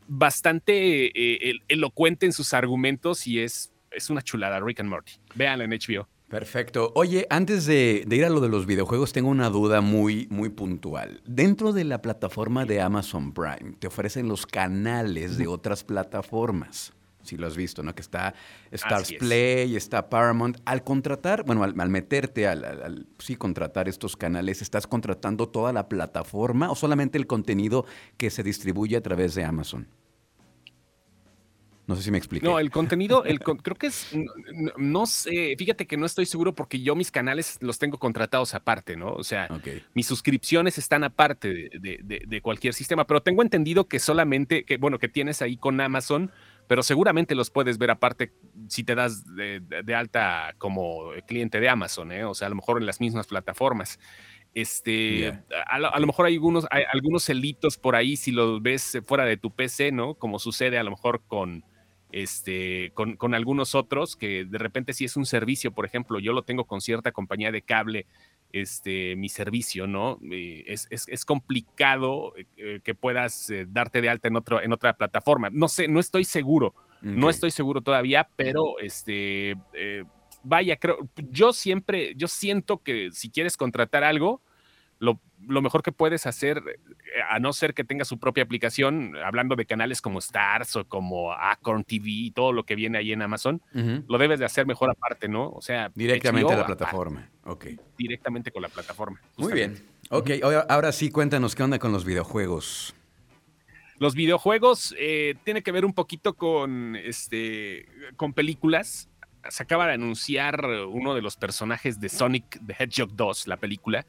bastante 0.07 1.05
eh, 1.15 1.59
elocuente 1.69 2.25
en 2.25 2.33
sus 2.33 2.53
argumentos 2.53 3.27
y 3.27 3.39
es, 3.39 3.71
es 3.91 4.09
una 4.09 4.21
chulada, 4.21 4.59
Rick 4.59 4.81
and 4.81 4.89
Morty. 4.89 5.13
Véanla 5.35 5.63
en 5.63 5.71
HBO. 5.71 6.10
Perfecto. 6.31 6.93
Oye, 6.95 7.27
antes 7.29 7.65
de, 7.65 8.05
ir 8.09 8.23
a 8.23 8.29
lo 8.29 8.39
de 8.39 8.47
los 8.47 8.65
videojuegos, 8.65 9.11
tengo 9.11 9.29
una 9.29 9.49
duda 9.49 9.81
muy, 9.81 10.27
muy 10.29 10.47
puntual. 10.47 11.19
Dentro 11.25 11.73
de 11.73 11.83
la 11.83 12.01
plataforma 12.01 12.63
de 12.63 12.79
Amazon 12.79 13.33
Prime, 13.33 13.75
te 13.79 13.87
ofrecen 13.87 14.29
los 14.29 14.45
canales 14.45 15.37
de 15.37 15.47
otras 15.47 15.83
plataformas. 15.83 16.93
Si 17.21 17.35
lo 17.35 17.47
has 17.47 17.57
visto, 17.57 17.83
¿no? 17.83 17.93
Que 17.93 18.01
está 18.01 18.33
Stars 18.71 19.11
Play, 19.19 19.75
está 19.75 20.09
Paramount. 20.09 20.59
Al 20.63 20.85
contratar, 20.85 21.43
bueno, 21.43 21.63
al, 21.63 21.89
meterte, 21.89 22.47
al, 22.47 23.07
sí 23.19 23.35
contratar 23.35 23.89
estos 23.89 24.15
canales, 24.15 24.61
¿estás 24.61 24.87
contratando 24.87 25.49
toda 25.49 25.73
la 25.73 25.89
plataforma 25.89 26.71
o 26.71 26.75
solamente 26.75 27.17
el 27.17 27.27
contenido 27.27 27.85
que 28.15 28.29
se 28.29 28.41
distribuye 28.41 28.95
a 28.95 29.01
través 29.01 29.35
de 29.35 29.43
Amazon? 29.43 29.85
No 31.87 31.95
sé 31.95 32.03
si 32.03 32.11
me 32.11 32.17
explico. 32.17 32.45
No, 32.45 32.59
el 32.59 32.69
contenido, 32.69 33.25
el 33.25 33.39
creo 33.39 33.75
que 33.75 33.87
es, 33.87 34.07
no, 34.77 35.05
sé, 35.05 35.55
fíjate 35.57 35.87
que 35.87 35.97
no 35.97 36.05
estoy 36.05 36.25
seguro 36.25 36.53
porque 36.53 36.79
yo 36.81 36.95
mis 36.95 37.11
canales 37.11 37.57
los 37.59 37.79
tengo 37.79 37.97
contratados 37.97 38.53
aparte, 38.53 38.95
¿no? 38.95 39.13
O 39.13 39.23
sea, 39.23 39.49
mis 39.93 40.05
suscripciones 40.05 40.77
están 40.77 41.03
aparte 41.03 41.69
de, 41.73 42.41
cualquier 42.41 42.73
sistema, 42.73 43.05
pero 43.05 43.21
tengo 43.21 43.41
entendido 43.41 43.87
que 43.87 43.99
solamente, 43.99 44.63
que 44.63 44.77
bueno, 44.77 44.99
que 44.99 45.09
tienes 45.09 45.41
ahí 45.41 45.57
con 45.57 45.81
Amazon, 45.81 46.31
pero 46.67 46.83
seguramente 46.83 47.35
los 47.35 47.49
puedes 47.49 47.77
ver 47.77 47.91
aparte 47.91 48.31
si 48.67 48.83
te 48.83 48.95
das 48.95 49.25
de, 49.35 49.95
alta 49.95 50.55
como 50.59 51.11
cliente 51.27 51.59
de 51.59 51.67
Amazon, 51.67 52.11
¿eh? 52.11 52.25
O 52.25 52.33
sea, 52.33 52.45
a 52.47 52.49
lo 52.49 52.55
mejor 52.55 52.77
en 52.77 52.85
las 52.85 53.01
mismas 53.01 53.27
plataformas. 53.27 53.99
Este, 54.53 55.39
a, 55.65 55.79
lo 55.79 56.07
mejor 56.07 56.25
hay 56.25 56.35
algunos, 56.35 56.67
hay 56.71 56.83
algunos 56.91 57.23
celitos 57.23 57.77
por 57.77 57.95
ahí 57.95 58.17
si 58.17 58.31
los 58.31 58.61
ves 58.61 58.99
fuera 59.05 59.25
de 59.25 59.37
tu 59.37 59.51
PC, 59.51 59.91
¿no? 59.91 60.15
Como 60.15 60.39
sucede 60.39 60.77
a 60.77 60.83
lo 60.83 60.91
mejor 60.91 61.21
con, 61.25 61.63
este, 62.11 62.91
con, 62.93 63.33
algunos 63.33 63.75
otros, 63.75 64.15
que 64.15 64.45
de 64.45 64.57
repente 64.57 64.93
si 64.93 65.05
es 65.05 65.15
un 65.15 65.25
servicio, 65.25 65.71
por 65.71 65.85
ejemplo, 65.85 66.19
yo 66.19 66.33
lo 66.33 66.43
tengo 66.43 66.65
con 66.65 66.81
cierta 66.81 67.11
compañía 67.11 67.51
de 67.51 67.61
cable, 67.61 68.05
este, 68.51 69.15
mi 69.15 69.29
servicio, 69.29 69.87
¿no? 69.87 70.19
Eh, 70.29 70.65
es, 70.67 71.25
complicado 71.25 72.33
eh, 72.57 72.81
que 72.83 72.95
puedas 72.95 73.49
eh, 73.49 73.65
darte 73.69 74.01
de 74.01 74.09
alta 74.09 74.27
en, 74.27 74.35
otro, 74.35 74.61
en 74.61 74.73
otra 74.73 74.93
plataforma. 74.93 75.49
No 75.51 75.67
sé, 75.69 75.87
no 75.87 75.99
estoy 75.99 76.25
seguro, 76.25 76.75
no 77.01 77.29
estoy 77.29 77.51
seguro 77.51 77.81
todavía, 77.81 78.29
pero 78.35 78.77
este, 78.79 79.55
vaya, 80.43 80.75
creo, 80.75 80.97
yo 81.29 81.53
siempre, 81.53 82.13
yo 82.15 82.27
siento 82.27 82.83
que 82.83 83.09
si 83.11 83.29
quieres 83.29 83.57
contratar 83.57 84.03
algo, 84.03 84.41
lo, 85.01 85.61
mejor 85.61 85.81
que 85.81 85.91
puedes 85.91 86.27
hacer, 86.27 86.59
eh, 86.59 87.21
a 87.29 87.39
no 87.39 87.51
ser 87.53 87.73
que 87.73 87.83
tenga 87.83 88.05
su 88.05 88.19
propia 88.19 88.43
aplicación, 88.43 89.15
hablando 89.17 89.55
de 89.55 89.65
canales 89.65 90.01
como 90.01 90.19
Stars 90.19 90.75
o 90.75 90.85
como 90.87 91.33
Acorn 91.33 91.83
TV 91.83 92.05
y 92.07 92.31
todo 92.31 92.53
lo 92.53 92.63
que 92.63 92.75
viene 92.75 92.99
ahí 92.99 93.11
en 93.11 93.21
Amazon, 93.21 93.61
lo 93.73 94.17
debes 94.17 94.39
de 94.39 94.45
hacer 94.45 94.67
mejor 94.67 94.91
aparte, 94.91 95.27
¿no? 95.27 95.49
O 95.49 95.61
sea, 95.61 95.91
directamente 95.95 96.53
a 96.53 96.57
la 96.57 96.65
plataforma. 96.65 97.29
ok. 97.45 97.65
Directamente 97.97 98.51
con 98.51 98.61
la 98.61 98.69
plataforma. 98.69 99.19
Muy 99.37 99.53
bien. 99.53 99.83
Ok, 100.09 100.29
ahora 100.69 100.91
sí 100.91 101.09
cuéntanos 101.09 101.55
qué 101.55 101.63
onda 101.63 101.79
con 101.79 101.91
los 101.91 102.05
videojuegos. 102.05 102.95
Los 103.97 104.15
videojuegos 104.15 104.95
eh, 104.99 105.35
tiene 105.43 105.63
que 105.63 105.71
ver 105.71 105.85
un 105.85 105.93
poquito 105.93 106.33
con, 106.33 106.95
este, 106.95 107.87
con 108.17 108.33
películas. 108.33 109.09
Se 109.49 109.63
acaba 109.63 109.87
de 109.87 109.93
anunciar 109.93 110.63
uno 110.87 111.15
de 111.15 111.21
los 111.21 111.37
personajes 111.37 111.99
de 111.99 112.09
Sonic 112.09 112.59
the 112.65 112.75
Hedgehog 112.77 113.15
2, 113.15 113.47
la 113.47 113.57
película, 113.57 114.05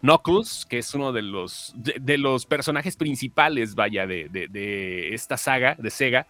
Knuckles, 0.00 0.66
que 0.68 0.78
es 0.78 0.94
uno 0.94 1.12
de 1.12 1.22
los, 1.22 1.74
de, 1.76 2.18
los 2.18 2.46
personajes 2.46 2.96
principales, 2.96 3.74
vaya, 3.74 4.06
de, 4.06 4.28
de, 4.30 5.14
esta 5.14 5.36
saga 5.36 5.76
de 5.78 5.90
Sega, 5.90 6.26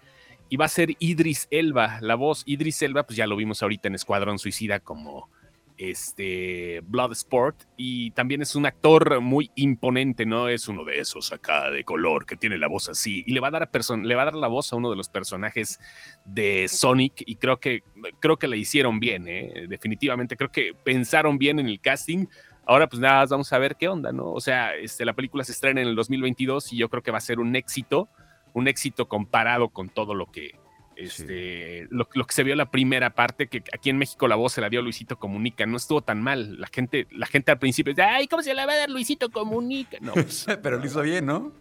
y 0.48 0.56
va 0.56 0.64
a 0.64 0.68
ser 0.68 0.90
Idris 0.98 1.46
Elba, 1.50 1.98
la 2.00 2.16
voz. 2.16 2.42
Idris 2.46 2.82
Elba, 2.82 3.04
pues 3.04 3.16
ya 3.16 3.26
lo 3.26 3.36
vimos 3.36 3.62
ahorita 3.62 3.88
en 3.88 3.94
Escuadrón 3.94 4.38
Suicida 4.38 4.80
como 4.80 5.30
este 5.78 6.80
Bloodsport, 6.82 7.62
y 7.76 8.10
también 8.10 8.42
es 8.42 8.54
un 8.54 8.66
actor 8.66 9.20
muy 9.20 9.50
imponente, 9.54 10.26
¿no? 10.26 10.48
Es 10.48 10.68
uno 10.68 10.84
de 10.84 10.98
esos 10.98 11.32
acá 11.32 11.70
de 11.70 11.84
color 11.84 12.26
que 12.26 12.36
tiene 12.36 12.58
la 12.58 12.66
voz 12.66 12.88
así, 12.88 13.22
y 13.26 13.32
le 13.32 13.40
va 13.40 13.48
a 13.48 13.52
dar, 13.52 13.62
a 13.62 13.96
le 13.96 14.14
va 14.14 14.22
a 14.22 14.24
dar 14.26 14.34
la 14.34 14.48
voz 14.48 14.72
a 14.72 14.76
uno 14.76 14.90
de 14.90 14.96
los 14.96 15.08
personajes 15.08 15.80
de 16.26 16.66
Sonic, 16.68 17.22
y 17.24 17.36
creo 17.36 17.60
que, 17.60 17.82
creo 18.18 18.36
que 18.36 18.48
le 18.48 18.58
hicieron 18.58 19.00
bien, 19.00 19.26
¿eh? 19.28 19.66
Definitivamente, 19.68 20.36
creo 20.36 20.50
que 20.50 20.74
pensaron 20.74 21.38
bien 21.38 21.60
en 21.60 21.68
el 21.68 21.80
casting 21.80 22.26
Ahora 22.70 22.88
pues 22.88 23.00
nada, 23.00 23.26
vamos 23.26 23.52
a 23.52 23.58
ver 23.58 23.74
qué 23.74 23.88
onda, 23.88 24.12
¿no? 24.12 24.30
O 24.30 24.40
sea, 24.40 24.76
este, 24.76 25.04
la 25.04 25.12
película 25.12 25.42
se 25.42 25.50
estrena 25.50 25.80
en 25.80 25.88
el 25.88 25.96
2022 25.96 26.72
y 26.72 26.76
yo 26.76 26.88
creo 26.88 27.02
que 27.02 27.10
va 27.10 27.18
a 27.18 27.20
ser 27.20 27.40
un 27.40 27.56
éxito, 27.56 28.08
un 28.52 28.68
éxito 28.68 29.08
comparado 29.08 29.70
con 29.70 29.88
todo 29.88 30.14
lo 30.14 30.26
que, 30.26 30.52
este, 30.94 31.88
lo, 31.90 32.06
que 32.06 32.32
se 32.32 32.44
vio 32.44 32.54
la 32.54 32.70
primera 32.70 33.10
parte, 33.10 33.48
que 33.48 33.64
aquí 33.74 33.90
en 33.90 33.98
México 33.98 34.28
la 34.28 34.36
voz 34.36 34.52
se 34.52 34.60
la 34.60 34.68
dio 34.68 34.82
Luisito 34.82 35.18
Comunica, 35.18 35.66
no 35.66 35.78
estuvo 35.78 36.00
tan 36.02 36.22
mal. 36.22 36.60
La 36.60 36.68
gente, 36.68 37.08
la 37.10 37.26
gente 37.26 37.50
al 37.50 37.58
principio 37.58 37.92
dice, 37.92 38.04
ay, 38.04 38.28
¿cómo 38.28 38.44
se 38.44 38.54
la 38.54 38.66
va 38.66 38.74
a 38.74 38.76
dar 38.76 38.90
Luisito 38.90 39.30
Comunica? 39.30 39.98
No, 40.00 40.12
pues, 40.12 40.46
pero 40.62 40.78
lo 40.78 40.86
hizo 40.86 41.02
bien, 41.02 41.26
¿no? 41.26 41.52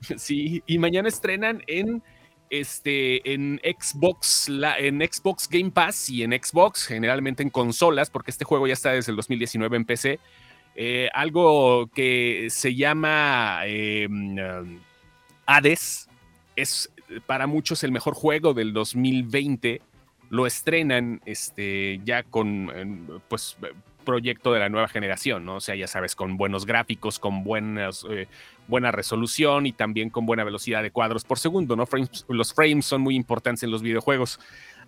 sí, 0.16 0.64
y 0.66 0.78
mañana 0.78 1.08
estrenan 1.08 1.62
en 1.68 2.02
este, 2.50 3.32
en 3.32 3.60
Xbox, 3.64 4.48
la, 4.48 4.78
en 4.78 5.00
Xbox 5.00 5.48
Game 5.48 5.70
Pass 5.70 6.10
y 6.10 6.24
en 6.24 6.32
Xbox, 6.32 6.86
generalmente 6.86 7.42
en 7.42 7.50
consolas, 7.50 8.10
porque 8.10 8.32
este 8.32 8.44
juego 8.44 8.66
ya 8.66 8.74
está 8.74 8.90
desde 8.90 9.12
el 9.12 9.16
2019 9.16 9.76
en 9.76 9.84
PC. 9.84 10.20
Eh, 10.74 11.08
algo 11.14 11.88
que 11.94 12.48
se 12.50 12.74
llama 12.74 13.60
em, 13.64 14.36
Hades, 15.46 16.08
es 16.56 16.90
para 17.26 17.46
muchos 17.46 17.82
el 17.84 17.92
mejor 17.92 18.14
juego 18.14 18.52
del 18.52 18.72
2020. 18.72 19.80
Lo 20.28 20.46
estrenan 20.46 21.20
este, 21.24 22.00
ya 22.04 22.22
con 22.22 23.22
pues, 23.28 23.56
proyecto 24.00 24.52
de 24.52 24.60
la 24.60 24.68
nueva 24.68 24.88
generación, 24.88 25.44
¿no? 25.44 25.56
O 25.56 25.60
sea, 25.60 25.74
ya 25.74 25.86
sabes, 25.86 26.14
con 26.16 26.36
buenos 26.36 26.66
gráficos, 26.66 27.18
con 27.18 27.44
eh, 27.46 28.26
buena 28.68 28.92
resolución 28.92 29.66
y 29.66 29.72
también 29.72 30.10
con 30.10 30.26
buena 30.26 30.44
velocidad 30.44 30.82
de 30.82 30.90
cuadros 30.90 31.24
por 31.24 31.38
segundo, 31.38 31.76
¿no? 31.76 31.84
los 32.28 32.54
frames 32.54 32.86
son 32.86 33.02
muy 33.02 33.16
importantes 33.16 33.62
en 33.62 33.70
los 33.70 33.82
videojuegos. 33.82 34.40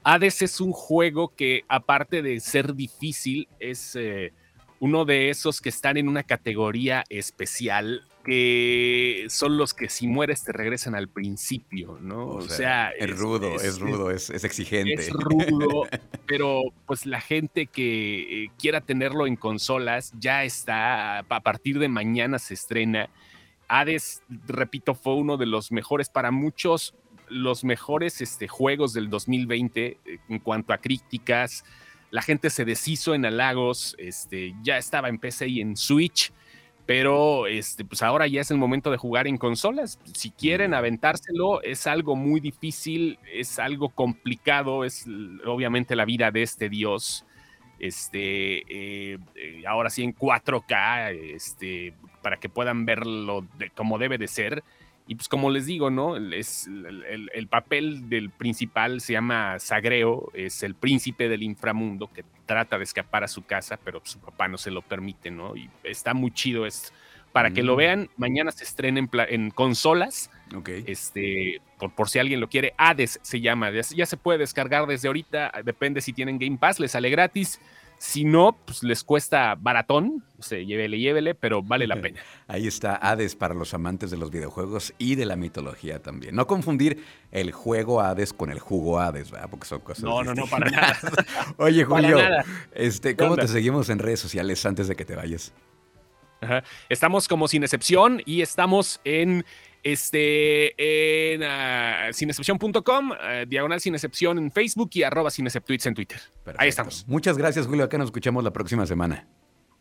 Hades 0.05 0.43
es 0.43 0.61
un 0.61 0.73
juego 0.73 1.35
que, 1.37 1.65
aparte 1.69 2.23
de 2.23 2.41
ser 2.41 2.75
difícil, 2.75 3.49
es 3.61 3.95
eh, 3.95 4.33
uno 4.81 5.05
de 5.05 5.31
esos 5.31 5.61
que 5.61 5.69
están 5.69 5.97
en 5.97 6.09
una 6.09 6.25
categoría 6.25 7.05
especial 7.09 8.03
que 8.23 9.27
son 9.29 9.57
los 9.57 9.75
que 9.75 9.89
si 9.89 10.07
mueres 10.07 10.45
te 10.45 10.53
regresan 10.53 10.95
al 10.95 11.09
principio, 11.09 11.99
¿no? 12.01 12.29
O, 12.29 12.41
sea, 12.43 12.91
es, 12.91 13.11
rudo, 13.19 13.57
es, 13.57 13.79
rudo, 13.79 14.11
es, 14.11 14.31
exigente. 14.31 14.95
Es 14.95 15.11
rudo, 15.11 15.87
pero 16.27 16.63
pues 16.87 17.07
la 17.07 17.21
gente 17.21 17.67
que 17.67 18.45
eh, 18.45 18.51
quiera 18.59 18.81
tenerlo 18.81 19.27
en 19.27 19.37
consolas 19.37 20.13
ya 20.19 20.45
está, 20.45 21.19
a 21.19 21.41
partir 21.41 21.79
de 21.79 21.89
mañana 21.89 22.39
se 22.39 22.55
estrena 22.55 23.11
Hades, 23.73 24.23
repito, 24.47 24.95
fue 24.95 25.15
uno 25.15 25.39
de 25.39 25.47
los 25.47 25.73
mejores 25.73 26.11
para 26.11 26.31
muchos. 26.31 26.95
los 27.29 27.65
mejores 27.65 28.21
este, 28.21 28.47
juegos 28.47 28.93
del 28.93 29.09
2020 29.09 29.87
eh, 29.87 30.19
en 30.29 30.39
cuanto 30.41 30.75
a 30.75 30.79
críticas. 30.79 31.65
La 32.11 32.21
gente 32.21 32.51
se 32.51 32.67
deshizo 32.67 33.15
en 33.15 33.25
halagos, 33.25 33.97
este, 33.99 34.55
ya 34.63 34.77
estaba 34.77 35.09
en 35.09 35.19
PC 35.19 35.49
y 35.49 35.61
en 35.63 35.79
Switch, 35.79 36.31
pero 36.87 37.47
este, 37.47 37.85
pues 37.85 38.03
ahora 38.03 38.27
ya 38.27 38.41
es 38.41 38.51
el 38.51 38.59
momento 38.59 38.91
de 38.91 38.97
jugar 38.97 39.27
en 39.27 39.39
consolas. 39.39 39.99
Si 40.15 40.31
quieren 40.31 40.75
aventárselo, 40.75 41.63
es 41.63 41.87
algo 41.87 42.17
muy 42.17 42.41
difícil, 42.41 43.19
es 43.33 43.59
algo 43.59 43.89
complicado, 43.89 44.85
es 44.85 45.07
obviamente 45.47 45.95
la 45.95 46.05
vida 46.05 46.31
de 46.31 46.43
este 46.43 46.69
dios. 46.69 47.25
Este, 47.79 48.59
eh, 48.69 49.19
eh, 49.35 49.65
ahora 49.67 49.91
sí 49.91 50.03
en 50.03 50.15
4K, 50.15 51.13
este, 51.35 51.95
para 52.23 52.39
que 52.39 52.49
puedan 52.49 52.85
verlo 52.85 53.47
como 53.75 53.99
debe 53.99 54.19
de 54.19 54.29
ser. 54.29 54.63
Y 55.07 55.17
pues 55.17 55.29
como 55.29 55.51
les 55.51 55.67
digo, 55.67 55.91
¿no? 55.91 56.17
Es, 56.17 56.69
el, 56.69 57.49
papel 57.49 58.09
del 58.09 58.31
principal 58.31 59.01
se 59.01 59.15
llama 59.15 59.59
Sagreo, 59.59 60.31
es 60.33 60.63
el 60.63 60.75
príncipe 60.75 61.29
del 61.29 61.43
inframundo 61.43 62.07
que 62.13 62.25
trata 62.47 62.79
de 62.79 62.85
escapar 62.85 63.25
a 63.25 63.29
su 63.29 63.43
casa, 63.45 63.79
pero 63.83 64.01
su 64.05 64.19
papá 64.19 64.49
no 64.49 64.59
se 64.59 64.71
lo 64.71 64.83
permite, 64.83 65.31
¿no? 65.31 65.57
Y 65.57 65.71
está 65.83 66.15
muy 66.15 66.31
chido, 66.33 66.67
es 66.67 66.93
para 67.33 67.51
que 67.51 67.63
lo 67.63 67.75
mm. 67.75 67.77
vean, 67.77 68.11
mañana 68.17 68.53
se 68.53 68.65
estrena 68.65 69.01
en, 69.29 69.51
consolas, 69.51 70.31
este, 70.87 71.63
por, 71.79 71.95
por, 71.95 72.11
si 72.11 72.19
alguien 72.19 72.41
lo 72.41 72.49
quiere, 72.49 72.75
Hades 72.77 73.19
se 73.23 73.41
llama, 73.41 73.71
ya 73.71 74.07
se 74.07 74.17
puede 74.19 74.41
descargar 74.41 74.87
desde 74.87 75.09
ahorita, 75.09 75.51
depende 75.65 76.03
si 76.03 76.13
tienen 76.13 76.39
Game 76.39 76.59
Pass, 76.59 76.79
le 76.79 76.89
sale 76.89 77.09
gratis. 77.09 77.59
Si 78.03 78.25
no, 78.25 78.59
pues 78.65 78.83
les 78.83 79.05
cuesta 79.05 79.55
baratón, 79.57 80.25
o 80.37 80.43
sea, 80.43 80.59
llévele, 80.59 80.99
llévele, 80.99 81.37
pero 81.37 81.63
vale 81.63 81.87
la 81.87 81.95
pena. 82.03 82.21
Ahí 82.49 82.67
está 82.67 82.97
Hades 82.97 83.37
para 83.37 83.55
los 83.55 83.75
amantes 83.75 84.11
de 84.11 84.17
los 84.17 84.33
videojuegos 84.33 84.93
y 84.99 85.15
de 85.15 85.25
la 85.25 85.37
mitología 85.37 86.03
también. 86.03 86.35
No 86.35 86.49
confundir 86.49 87.05
el 87.31 87.53
juego 87.53 88.01
Hades 88.01 88.33
con 88.33 88.51
el 88.51 88.59
jugo 88.59 88.99
Hades, 88.99 89.31
¿verdad? 89.31 89.49
Porque 89.49 89.69
son 89.69 89.83
cosas 89.83 90.03
No, 90.03 90.25
no, 90.25 90.35
no, 90.35 90.49
para 90.49 90.69
nada. 90.69 90.99
Oye, 91.59 91.85
Julio, 91.85 92.19
este, 92.73 93.15
¿cómo 93.15 93.37
te 93.37 93.47
seguimos 93.47 93.89
en 93.89 94.01
redes 94.01 94.19
sociales 94.19 94.67
antes 94.67 94.89
de 94.89 94.97
que 94.97 95.05
te 95.05 95.15
vayas? 95.15 95.53
Estamos 96.89 97.29
como 97.29 97.47
sin 97.47 97.63
excepción 97.63 98.21
y 98.27 98.41
estamos 98.41 99.01
en 99.05 99.45
este, 99.83 101.35
en 101.35 101.43
uh, 101.43 102.13
sinexcepción.com, 102.13 103.11
uh, 103.11 103.15
diagonal 103.47 103.81
sin 103.81 103.95
excepción 103.95 104.39
en 104.39 104.51
Facebook 104.53 104.91
y 104.95 105.03
arroba 105.03 105.31
sin 105.31 105.47
en 105.47 105.95
Twitter. 105.95 106.21
Ahí 106.57 106.69
estamos. 106.69 107.05
Muchas 107.09 107.37
gracias, 107.37 107.67
Julio. 107.67 107.85
Acá 107.85 107.99
nos 107.99 108.07
escuchamos 108.07 108.45
la 108.45 108.53
próxima 108.53 108.87
semana. 108.87 109.27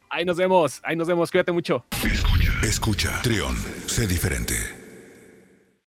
Ahí 0.09 0.25
nos 0.25 0.37
vemos, 0.37 0.81
ahí 0.83 0.95
nos 0.95 1.07
vemos. 1.07 1.31
Cuídate 1.31 1.51
mucho. 1.51 1.85
Escucha, 2.03 2.51
escucha. 2.63 3.21
Trión, 3.21 3.55
sé 3.85 4.07
diferente. 4.07 4.80